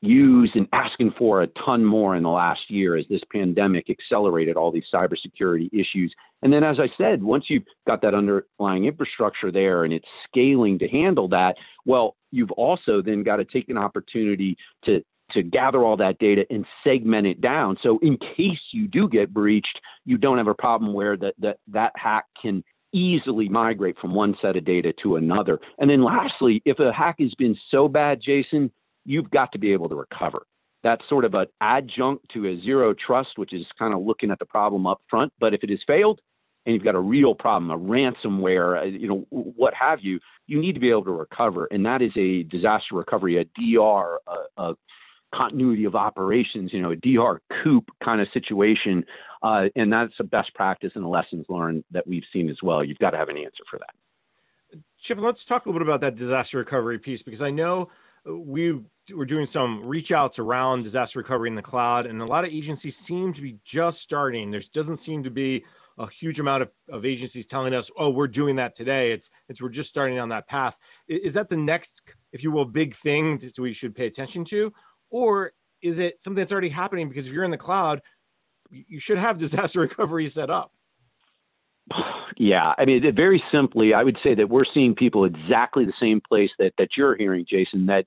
use 0.03 0.51
and 0.53 0.67
asking 0.73 1.13
for 1.17 1.41
a 1.41 1.47
ton 1.65 1.83
more 1.83 2.15
in 2.15 2.23
the 2.23 2.29
last 2.29 2.59
year 2.69 2.97
as 2.97 3.05
this 3.09 3.21
pandemic 3.31 3.89
accelerated 3.89 4.57
all 4.57 4.69
these 4.69 4.83
cybersecurity 4.93 5.69
issues. 5.71 6.13
And 6.41 6.51
then, 6.51 6.63
as 6.63 6.77
I 6.77 6.89
said, 6.97 7.23
once 7.23 7.45
you've 7.47 7.63
got 7.87 8.01
that 8.01 8.13
underlying 8.13 8.83
infrastructure 8.83 9.49
there 9.49 9.85
and 9.85 9.93
it's 9.93 10.07
scaling 10.27 10.77
to 10.79 10.89
handle 10.89 11.29
that, 11.29 11.55
well, 11.85 12.17
you've 12.31 12.51
also 12.51 13.01
then 13.01 13.23
got 13.23 13.37
to 13.37 13.45
take 13.45 13.69
an 13.69 13.77
opportunity 13.77 14.57
to 14.85 15.03
to 15.31 15.41
gather 15.41 15.83
all 15.83 15.97
that 15.97 16.19
data 16.19 16.45
and 16.49 16.65
segment 16.83 17.25
it 17.25 17.41
down. 17.41 17.77
So 17.81 17.97
in 18.03 18.17
case 18.17 18.59
you 18.71 18.87
do 18.87 19.07
get 19.07 19.33
breached, 19.33 19.79
you 20.05 20.17
don't 20.17 20.37
have 20.37 20.47
a 20.47 20.53
problem 20.53 20.93
where 20.93 21.15
that 21.17 21.33
that, 21.39 21.57
that 21.69 21.93
hack 21.95 22.25
can 22.41 22.63
easily 22.93 23.49
migrate 23.49 23.97
from 23.99 24.13
one 24.13 24.35
set 24.41 24.55
of 24.55 24.65
data 24.65 24.93
to 25.03 25.15
another. 25.15 25.59
And 25.79 25.89
then 25.89 26.03
lastly, 26.03 26.61
if 26.65 26.79
a 26.79 26.93
hack 26.93 27.15
has 27.19 27.33
been 27.35 27.57
so 27.71 27.87
bad, 27.87 28.21
Jason, 28.23 28.71
you've 29.05 29.31
got 29.31 29.51
to 29.51 29.59
be 29.59 29.73
able 29.73 29.89
to 29.89 29.95
recover. 29.95 30.45
That's 30.83 31.07
sort 31.07 31.25
of 31.25 31.33
an 31.33 31.47
adjunct 31.61 32.25
to 32.33 32.47
a 32.47 32.61
zero 32.61 32.93
trust, 32.93 33.37
which 33.37 33.53
is 33.53 33.65
kind 33.79 33.93
of 33.93 34.01
looking 34.01 34.31
at 34.31 34.39
the 34.39 34.45
problem 34.45 34.85
up 34.85 35.01
front. 35.09 35.31
But 35.39 35.53
if 35.53 35.63
it 35.63 35.69
has 35.69 35.79
failed 35.87 36.19
and 36.65 36.75
you've 36.75 36.83
got 36.83 36.95
a 36.95 36.99
real 36.99 37.35
problem, 37.35 37.71
a 37.71 37.77
ransomware, 37.77 38.81
uh, 38.81 38.85
you 38.85 39.07
know, 39.07 39.25
what 39.29 39.73
have 39.73 39.99
you, 40.01 40.19
you 40.47 40.59
need 40.59 40.73
to 40.73 40.79
be 40.79 40.89
able 40.89 41.05
to 41.05 41.11
recover. 41.11 41.67
And 41.71 41.85
that 41.85 42.01
is 42.01 42.11
a 42.17 42.43
disaster 42.43 42.95
recovery, 42.95 43.37
a 43.37 43.45
DR, 43.45 44.17
a, 44.27 44.61
a 44.61 44.75
continuity 45.33 45.85
of 45.85 45.95
operations, 45.95 46.71
you 46.73 46.81
know, 46.81 46.91
a 46.91 46.95
DR 46.95 47.41
COOP 47.63 47.89
kind 48.03 48.21
of 48.21 48.27
situation. 48.33 49.05
Uh, 49.41 49.65
and 49.75 49.91
that's 49.91 50.13
a 50.19 50.23
best 50.23 50.53
practice 50.53 50.91
and 50.95 51.03
the 51.03 51.09
lessons 51.09 51.45
learned 51.49 51.83
that 51.91 52.07
we've 52.07 52.23
seen 52.31 52.49
as 52.49 52.57
well. 52.63 52.83
You've 52.83 52.99
got 52.99 53.11
to 53.11 53.17
have 53.17 53.29
an 53.29 53.37
answer 53.37 53.63
for 53.69 53.79
that. 53.79 54.79
Chip, 54.97 55.19
let's 55.19 55.45
talk 55.45 55.65
a 55.65 55.69
little 55.69 55.79
bit 55.79 55.87
about 55.87 56.01
that 56.01 56.15
disaster 56.15 56.57
recovery 56.57 56.97
piece 56.97 57.21
because 57.21 57.41
I 57.41 57.51
know 57.51 57.89
we 58.25 58.79
were 59.13 59.25
doing 59.25 59.45
some 59.45 59.85
reach 59.85 60.11
outs 60.11 60.39
around 60.39 60.83
disaster 60.83 61.19
recovery 61.19 61.49
in 61.49 61.55
the 61.55 61.61
cloud, 61.61 62.05
and 62.05 62.21
a 62.21 62.25
lot 62.25 62.45
of 62.45 62.51
agencies 62.51 62.95
seem 62.95 63.33
to 63.33 63.41
be 63.41 63.57
just 63.63 64.01
starting. 64.01 64.49
There 64.49 64.61
doesn't 64.73 64.97
seem 64.97 65.23
to 65.23 65.29
be 65.29 65.65
a 65.97 66.09
huge 66.09 66.39
amount 66.39 66.63
of, 66.63 66.71
of 66.89 67.05
agencies 67.05 67.45
telling 67.45 67.73
us, 67.73 67.91
"Oh, 67.97 68.09
we're 68.09 68.27
doing 68.27 68.55
that 68.55 68.75
today." 68.75 69.11
It's 69.11 69.29
it's 69.49 69.61
we're 69.61 69.69
just 69.69 69.89
starting 69.89 70.19
on 70.19 70.29
that 70.29 70.47
path. 70.47 70.79
Is 71.07 71.33
that 71.33 71.49
the 71.49 71.57
next, 71.57 72.03
if 72.31 72.43
you 72.43 72.51
will, 72.51 72.65
big 72.65 72.95
thing 72.95 73.37
that 73.39 73.59
we 73.59 73.73
should 73.73 73.93
pay 73.93 74.07
attention 74.07 74.45
to, 74.45 74.73
or 75.13 75.53
is 75.81 75.99
it 75.99 76.21
something 76.21 76.41
that's 76.41 76.51
already 76.51 76.69
happening? 76.69 77.07
Because 77.07 77.27
if 77.27 77.33
you're 77.33 77.43
in 77.43 77.51
the 77.51 77.57
cloud, 77.57 78.01
you 78.71 78.99
should 78.99 79.19
have 79.19 79.37
disaster 79.37 79.79
recovery 79.79 80.27
set 80.27 80.49
up. 80.49 80.73
Yeah, 82.37 82.73
I 82.77 82.85
mean, 82.85 83.03
very 83.15 83.43
simply, 83.51 83.93
I 83.93 84.03
would 84.03 84.17
say 84.23 84.33
that 84.35 84.49
we're 84.49 84.65
seeing 84.73 84.95
people 84.95 85.25
exactly 85.25 85.85
the 85.85 85.93
same 85.99 86.19
place 86.27 86.49
that 86.57 86.73
that 86.79 86.89
you're 86.97 87.15
hearing, 87.15 87.45
Jason. 87.47 87.85
That 87.85 88.05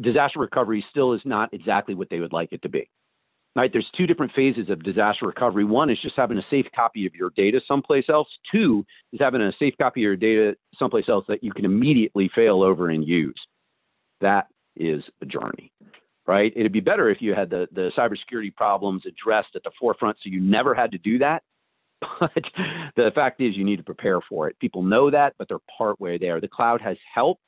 disaster 0.00 0.40
recovery 0.40 0.84
still 0.90 1.14
is 1.14 1.22
not 1.24 1.54
exactly 1.54 1.94
what 1.94 2.10
they 2.10 2.20
would 2.20 2.32
like 2.32 2.52
it 2.52 2.60
to 2.62 2.68
be. 2.68 2.90
Right? 3.54 3.70
There's 3.72 3.88
two 3.96 4.06
different 4.06 4.32
phases 4.32 4.68
of 4.70 4.82
disaster 4.82 5.26
recovery. 5.26 5.64
One 5.64 5.88
is 5.88 6.00
just 6.02 6.16
having 6.16 6.38
a 6.38 6.44
safe 6.50 6.66
copy 6.74 7.06
of 7.06 7.14
your 7.14 7.30
data 7.30 7.60
someplace 7.66 8.06
else. 8.08 8.28
Two 8.50 8.84
is 9.12 9.20
having 9.20 9.40
a 9.40 9.52
safe 9.58 9.74
copy 9.80 10.00
of 10.00 10.04
your 10.04 10.16
data 10.16 10.56
someplace 10.78 11.08
else 11.08 11.24
that 11.28 11.44
you 11.44 11.52
can 11.52 11.64
immediately 11.64 12.30
fail 12.34 12.62
over 12.62 12.88
and 12.88 13.06
use. 13.06 13.40
That 14.20 14.48
is 14.76 15.02
a 15.20 15.26
journey, 15.26 15.72
right? 16.26 16.52
It'd 16.54 16.72
be 16.72 16.80
better 16.80 17.10
if 17.10 17.20
you 17.20 17.34
had 17.34 17.50
the, 17.50 17.68
the 17.72 17.90
cybersecurity 17.96 18.54
problems 18.54 19.02
addressed 19.06 19.54
at 19.54 19.62
the 19.64 19.70
forefront 19.78 20.18
so 20.22 20.30
you 20.30 20.40
never 20.40 20.74
had 20.74 20.92
to 20.92 20.98
do 20.98 21.18
that. 21.18 21.42
But 22.20 22.44
the 22.96 23.10
fact 23.14 23.40
is, 23.40 23.56
you 23.56 23.64
need 23.64 23.76
to 23.76 23.82
prepare 23.84 24.20
for 24.28 24.48
it. 24.48 24.58
People 24.58 24.82
know 24.82 25.10
that, 25.10 25.34
but 25.38 25.48
they're 25.48 25.58
partway 25.76 26.18
there. 26.18 26.40
The 26.40 26.48
cloud 26.48 26.80
has 26.80 26.96
helped. 27.12 27.44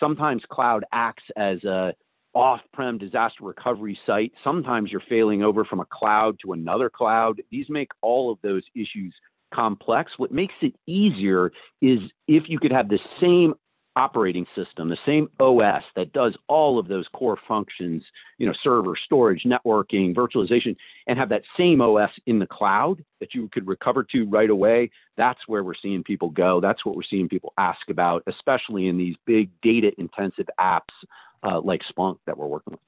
Sometimes 0.00 0.42
cloud 0.50 0.84
acts 0.92 1.24
as 1.36 1.62
a 1.64 1.92
off-prem 2.34 2.98
disaster 2.98 3.44
recovery 3.44 3.98
site. 4.06 4.32
Sometimes 4.44 4.90
you're 4.90 5.02
failing 5.08 5.42
over 5.42 5.64
from 5.64 5.80
a 5.80 5.86
cloud 5.90 6.38
to 6.44 6.52
another 6.52 6.90
cloud. 6.90 7.40
These 7.50 7.66
make 7.68 7.88
all 8.00 8.30
of 8.30 8.38
those 8.42 8.62
issues 8.74 9.14
complex. 9.52 10.12
What 10.18 10.32
makes 10.32 10.54
it 10.62 10.74
easier 10.86 11.50
is 11.80 11.98
if 12.26 12.44
you 12.48 12.58
could 12.58 12.72
have 12.72 12.88
the 12.88 12.98
same 13.20 13.54
operating 13.98 14.46
system, 14.54 14.88
the 14.88 14.96
same 15.04 15.28
OS 15.40 15.82
that 15.96 16.12
does 16.12 16.36
all 16.46 16.78
of 16.78 16.86
those 16.86 17.06
core 17.12 17.38
functions, 17.48 18.04
you 18.38 18.46
know, 18.46 18.54
server, 18.62 18.94
storage, 19.04 19.44
networking, 19.44 20.14
virtualization, 20.14 20.76
and 21.08 21.18
have 21.18 21.28
that 21.28 21.42
same 21.56 21.80
OS 21.80 22.10
in 22.26 22.38
the 22.38 22.46
cloud 22.46 23.04
that 23.18 23.34
you 23.34 23.48
could 23.52 23.66
recover 23.66 24.04
to 24.04 24.24
right 24.26 24.50
away, 24.50 24.90
that's 25.16 25.40
where 25.48 25.64
we're 25.64 25.74
seeing 25.74 26.04
people 26.04 26.30
go. 26.30 26.60
That's 26.60 26.84
what 26.84 26.94
we're 26.94 27.02
seeing 27.02 27.28
people 27.28 27.52
ask 27.58 27.90
about, 27.90 28.22
especially 28.28 28.86
in 28.86 28.96
these 28.96 29.16
big 29.26 29.50
data 29.62 29.90
intensive 29.98 30.46
apps 30.60 30.94
uh, 31.42 31.60
like 31.60 31.82
Splunk 31.92 32.18
that 32.26 32.38
we're 32.38 32.46
working 32.46 32.72
with. 32.72 32.87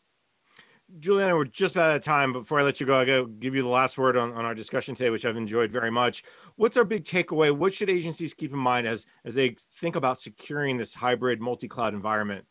Juliana, 0.99 1.37
we're 1.37 1.45
just 1.45 1.77
about 1.77 1.91
out 1.91 1.97
of 1.97 2.03
time. 2.03 2.33
Before 2.33 2.59
I 2.59 2.63
let 2.63 2.81
you 2.81 2.87
go, 2.87 2.99
I 2.99 3.05
got 3.05 3.17
to 3.17 3.29
give 3.29 3.55
you 3.55 3.63
the 3.63 3.69
last 3.69 3.97
word 3.97 4.17
on, 4.17 4.33
on 4.33 4.45
our 4.45 4.55
discussion 4.55 4.95
today, 4.95 5.11
which 5.11 5.25
I've 5.25 5.37
enjoyed 5.37 5.71
very 5.71 5.91
much. 5.91 6.25
What's 6.57 6.77
our 6.77 6.85
big 6.85 7.05
takeaway? 7.05 7.57
What 7.57 7.73
should 7.73 7.91
agencies 7.91 8.35
keep 8.35 8.53
in 8.53 8.59
mind 8.59 8.87
as 8.87 9.07
as 9.25 9.35
they 9.35 9.57
think 9.77 9.97
about 9.97 10.21
securing 10.21 10.77
this 10.77 10.95
hybrid 10.95 11.41
multi-cloud 11.41 11.95
environment? 11.95 12.45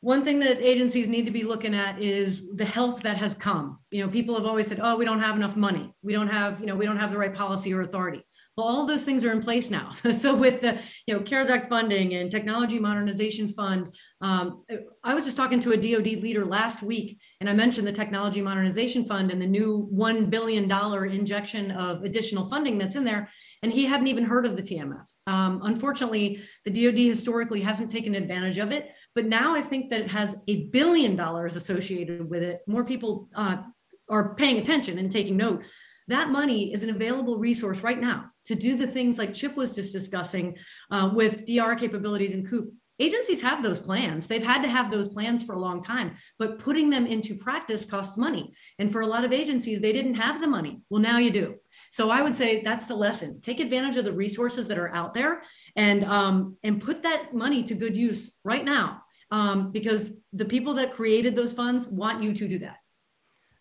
One 0.00 0.24
thing 0.24 0.40
that 0.40 0.60
agencies 0.60 1.08
need 1.08 1.26
to 1.26 1.30
be 1.30 1.44
looking 1.44 1.74
at 1.74 2.00
is 2.02 2.50
the 2.54 2.64
help 2.64 3.02
that 3.02 3.16
has 3.18 3.34
come. 3.34 3.78
You 3.90 4.04
know, 4.04 4.10
people 4.10 4.34
have 4.34 4.46
always 4.46 4.66
said, 4.66 4.80
"Oh, 4.82 4.96
we 4.96 5.04
don't 5.04 5.20
have 5.20 5.36
enough 5.36 5.56
money. 5.56 5.94
We 6.02 6.12
don't 6.12 6.28
have, 6.28 6.60
you 6.60 6.66
know, 6.66 6.74
we 6.74 6.86
don't 6.86 6.98
have 6.98 7.12
the 7.12 7.18
right 7.18 7.34
policy 7.34 7.72
or 7.72 7.82
authority." 7.82 8.24
Well, 8.56 8.66
all 8.66 8.84
those 8.84 9.06
things 9.06 9.24
are 9.24 9.32
in 9.32 9.40
place 9.40 9.70
now. 9.70 9.90
so 10.12 10.34
with 10.34 10.60
the 10.60 10.78
you 11.06 11.14
know 11.14 11.20
CARES 11.20 11.48
Act 11.48 11.70
funding 11.70 12.14
and 12.14 12.30
Technology 12.30 12.78
Modernization 12.78 13.48
Fund, 13.48 13.94
um, 14.20 14.64
I 15.02 15.14
was 15.14 15.24
just 15.24 15.38
talking 15.38 15.58
to 15.60 15.72
a 15.72 15.76
DoD 15.76 16.22
leader 16.22 16.44
last 16.44 16.82
week, 16.82 17.18
and 17.40 17.48
I 17.48 17.54
mentioned 17.54 17.86
the 17.86 17.92
Technology 17.92 18.42
Modernization 18.42 19.06
Fund 19.06 19.30
and 19.30 19.40
the 19.40 19.46
new 19.46 19.86
one 19.90 20.26
billion 20.26 20.68
dollar 20.68 21.06
injection 21.06 21.70
of 21.70 22.02
additional 22.02 22.46
funding 22.46 22.76
that's 22.76 22.94
in 22.94 23.04
there, 23.04 23.28
and 23.62 23.72
he 23.72 23.86
hadn't 23.86 24.08
even 24.08 24.24
heard 24.24 24.44
of 24.44 24.56
the 24.56 24.62
TMF. 24.62 25.06
Um, 25.26 25.60
unfortunately, 25.64 26.42
the 26.66 26.70
DoD 26.70 26.98
historically 26.98 27.62
hasn't 27.62 27.90
taken 27.90 28.14
advantage 28.14 28.58
of 28.58 28.70
it, 28.70 28.90
but 29.14 29.24
now 29.24 29.54
I 29.54 29.62
think 29.62 29.88
that 29.90 30.02
it 30.02 30.10
has 30.10 30.42
a 30.46 30.64
billion 30.68 31.16
dollars 31.16 31.56
associated 31.56 32.28
with 32.28 32.42
it. 32.42 32.60
More 32.66 32.84
people 32.84 33.30
uh, 33.34 33.62
are 34.10 34.34
paying 34.34 34.58
attention 34.58 34.98
and 34.98 35.10
taking 35.10 35.38
note 35.38 35.62
that 36.08 36.30
money 36.30 36.72
is 36.72 36.82
an 36.82 36.90
available 36.90 37.38
resource 37.38 37.82
right 37.82 37.98
now 37.98 38.31
to 38.46 38.54
do 38.54 38.76
the 38.76 38.86
things 38.86 39.18
like 39.18 39.34
Chip 39.34 39.56
was 39.56 39.74
just 39.74 39.92
discussing 39.92 40.56
uh, 40.90 41.10
with 41.12 41.46
DR 41.46 41.76
capabilities 41.78 42.32
and 42.32 42.48
COOP. 42.48 42.72
Agencies 42.98 43.42
have 43.42 43.62
those 43.62 43.80
plans. 43.80 44.26
They've 44.26 44.42
had 44.42 44.62
to 44.62 44.68
have 44.68 44.90
those 44.90 45.08
plans 45.08 45.42
for 45.42 45.54
a 45.54 45.58
long 45.58 45.82
time, 45.82 46.14
but 46.38 46.58
putting 46.58 46.90
them 46.90 47.06
into 47.06 47.34
practice 47.34 47.84
costs 47.84 48.16
money. 48.16 48.52
And 48.78 48.92
for 48.92 49.00
a 49.00 49.06
lot 49.06 49.24
of 49.24 49.32
agencies, 49.32 49.80
they 49.80 49.92
didn't 49.92 50.14
have 50.14 50.40
the 50.40 50.46
money. 50.46 50.82
Well, 50.88 51.00
now 51.00 51.18
you 51.18 51.30
do. 51.30 51.56
So 51.90 52.10
I 52.10 52.22
would 52.22 52.36
say 52.36 52.62
that's 52.62 52.84
the 52.84 52.94
lesson. 52.94 53.40
Take 53.40 53.60
advantage 53.60 53.96
of 53.96 54.04
the 54.04 54.12
resources 54.12 54.68
that 54.68 54.78
are 54.78 54.94
out 54.94 55.14
there 55.14 55.42
and 55.74 56.04
um, 56.04 56.56
and 56.62 56.80
put 56.80 57.02
that 57.02 57.34
money 57.34 57.62
to 57.64 57.74
good 57.74 57.96
use 57.96 58.30
right 58.44 58.64
now, 58.64 59.02
um, 59.30 59.72
because 59.72 60.12
the 60.32 60.44
people 60.44 60.74
that 60.74 60.92
created 60.92 61.34
those 61.34 61.52
funds 61.52 61.88
want 61.88 62.22
you 62.22 62.32
to 62.34 62.48
do 62.48 62.58
that. 62.60 62.76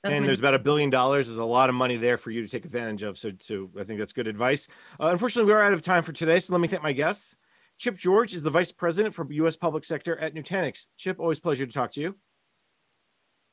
That's 0.03 0.17
and 0.17 0.27
there's 0.27 0.39
about 0.39 0.55
a 0.55 0.59
billion 0.59 0.89
dollars. 0.89 1.27
There's 1.27 1.37
a 1.37 1.43
lot 1.45 1.69
of 1.69 1.75
money 1.75 1.95
there 1.95 2.17
for 2.17 2.31
you 2.31 2.41
to 2.41 2.47
take 2.47 2.65
advantage 2.65 3.03
of. 3.03 3.17
So, 3.19 3.31
so 3.39 3.69
I 3.79 3.83
think 3.83 3.99
that's 3.99 4.13
good 4.13 4.27
advice. 4.27 4.67
Uh, 4.99 5.07
unfortunately, 5.07 5.47
we 5.47 5.53
are 5.53 5.61
out 5.61 5.73
of 5.73 5.81
time 5.83 6.01
for 6.01 6.11
today. 6.11 6.39
So 6.39 6.53
let 6.53 6.59
me 6.59 6.67
thank 6.67 6.81
my 6.81 6.93
guests. 6.93 7.35
Chip 7.77 7.97
George 7.97 8.33
is 8.33 8.41
the 8.41 8.49
vice 8.49 8.71
president 8.71 9.13
for 9.13 9.27
U.S. 9.31 9.55
Public 9.55 9.83
Sector 9.83 10.17
at 10.17 10.33
Nutanix. 10.33 10.87
Chip, 10.97 11.19
always 11.19 11.39
pleasure 11.39 11.65
to 11.65 11.71
talk 11.71 11.91
to 11.91 12.01
you. 12.01 12.15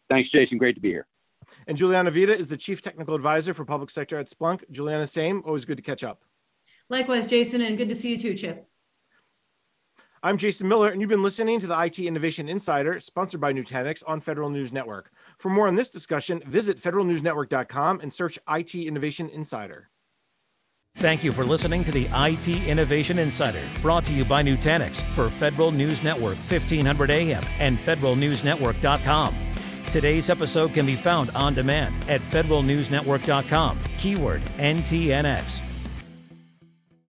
Thanks, 0.09 0.31
Jason. 0.31 0.59
Great 0.59 0.75
to 0.75 0.81
be 0.81 0.89
here. 0.89 1.07
And 1.67 1.77
Juliana 1.77 2.11
Vida 2.11 2.37
is 2.37 2.49
the 2.49 2.57
chief 2.57 2.83
technical 2.83 3.15
advisor 3.15 3.55
for 3.55 3.65
public 3.65 3.91
sector 3.91 4.19
at 4.19 4.29
Splunk. 4.29 4.63
Juliana, 4.71 5.07
same. 5.07 5.43
Always 5.47 5.65
good 5.65 5.77
to 5.77 5.83
catch 5.83 6.05
up. 6.05 6.23
Likewise, 6.91 7.27
Jason, 7.27 7.61
and 7.61 7.77
good 7.77 7.89
to 7.89 7.95
see 7.95 8.11
you 8.11 8.19
too, 8.19 8.35
Chip. 8.35 8.67
I'm 10.23 10.37
Jason 10.37 10.67
Miller, 10.67 10.89
and 10.89 11.01
you've 11.01 11.11
been 11.11 11.23
listening 11.23 11.61
to 11.61 11.69
the 11.69 11.81
IT 11.81 12.01
Innovation 12.01 12.49
Insider, 12.49 12.99
sponsored 12.99 13.41
by 13.41 13.53
Nutanix 13.53 14.03
on 14.07 14.21
Federal 14.21 14.51
News 14.51 14.73
Network. 14.73 15.13
For 15.39 15.49
more 15.49 15.69
on 15.69 15.77
this 15.77 15.91
discussion, 15.91 16.43
visit 16.47 16.83
federalnewsnetwork.com 16.83 18.01
and 18.01 18.13
search 18.13 18.39
IT 18.49 18.75
Innovation 18.75 19.29
Insider. 19.29 19.91
Thank 20.97 21.23
you 21.23 21.31
for 21.31 21.45
listening 21.45 21.85
to 21.85 21.93
the 21.93 22.09
IT 22.13 22.49
Innovation 22.67 23.21
Insider, 23.21 23.63
brought 23.81 24.05
to 24.07 24.13
you 24.13 24.25
by 24.25 24.43
Nutanix 24.43 25.03
for 25.15 25.31
Federal 25.31 25.71
News 25.71 26.03
Network 26.03 26.37
1500 26.37 27.11
AM 27.11 27.45
and 27.61 27.79
federalnewsnetwork.com. 27.79 29.37
Today's 29.93 30.29
episode 30.29 30.75
can 30.75 30.85
be 30.85 30.97
found 30.97 31.31
on 31.37 31.55
demand 31.55 31.95
at 32.09 32.21
federalnewsnetwork.com, 32.21 33.79
keyword 33.99 34.43
NTNX. 34.57 35.68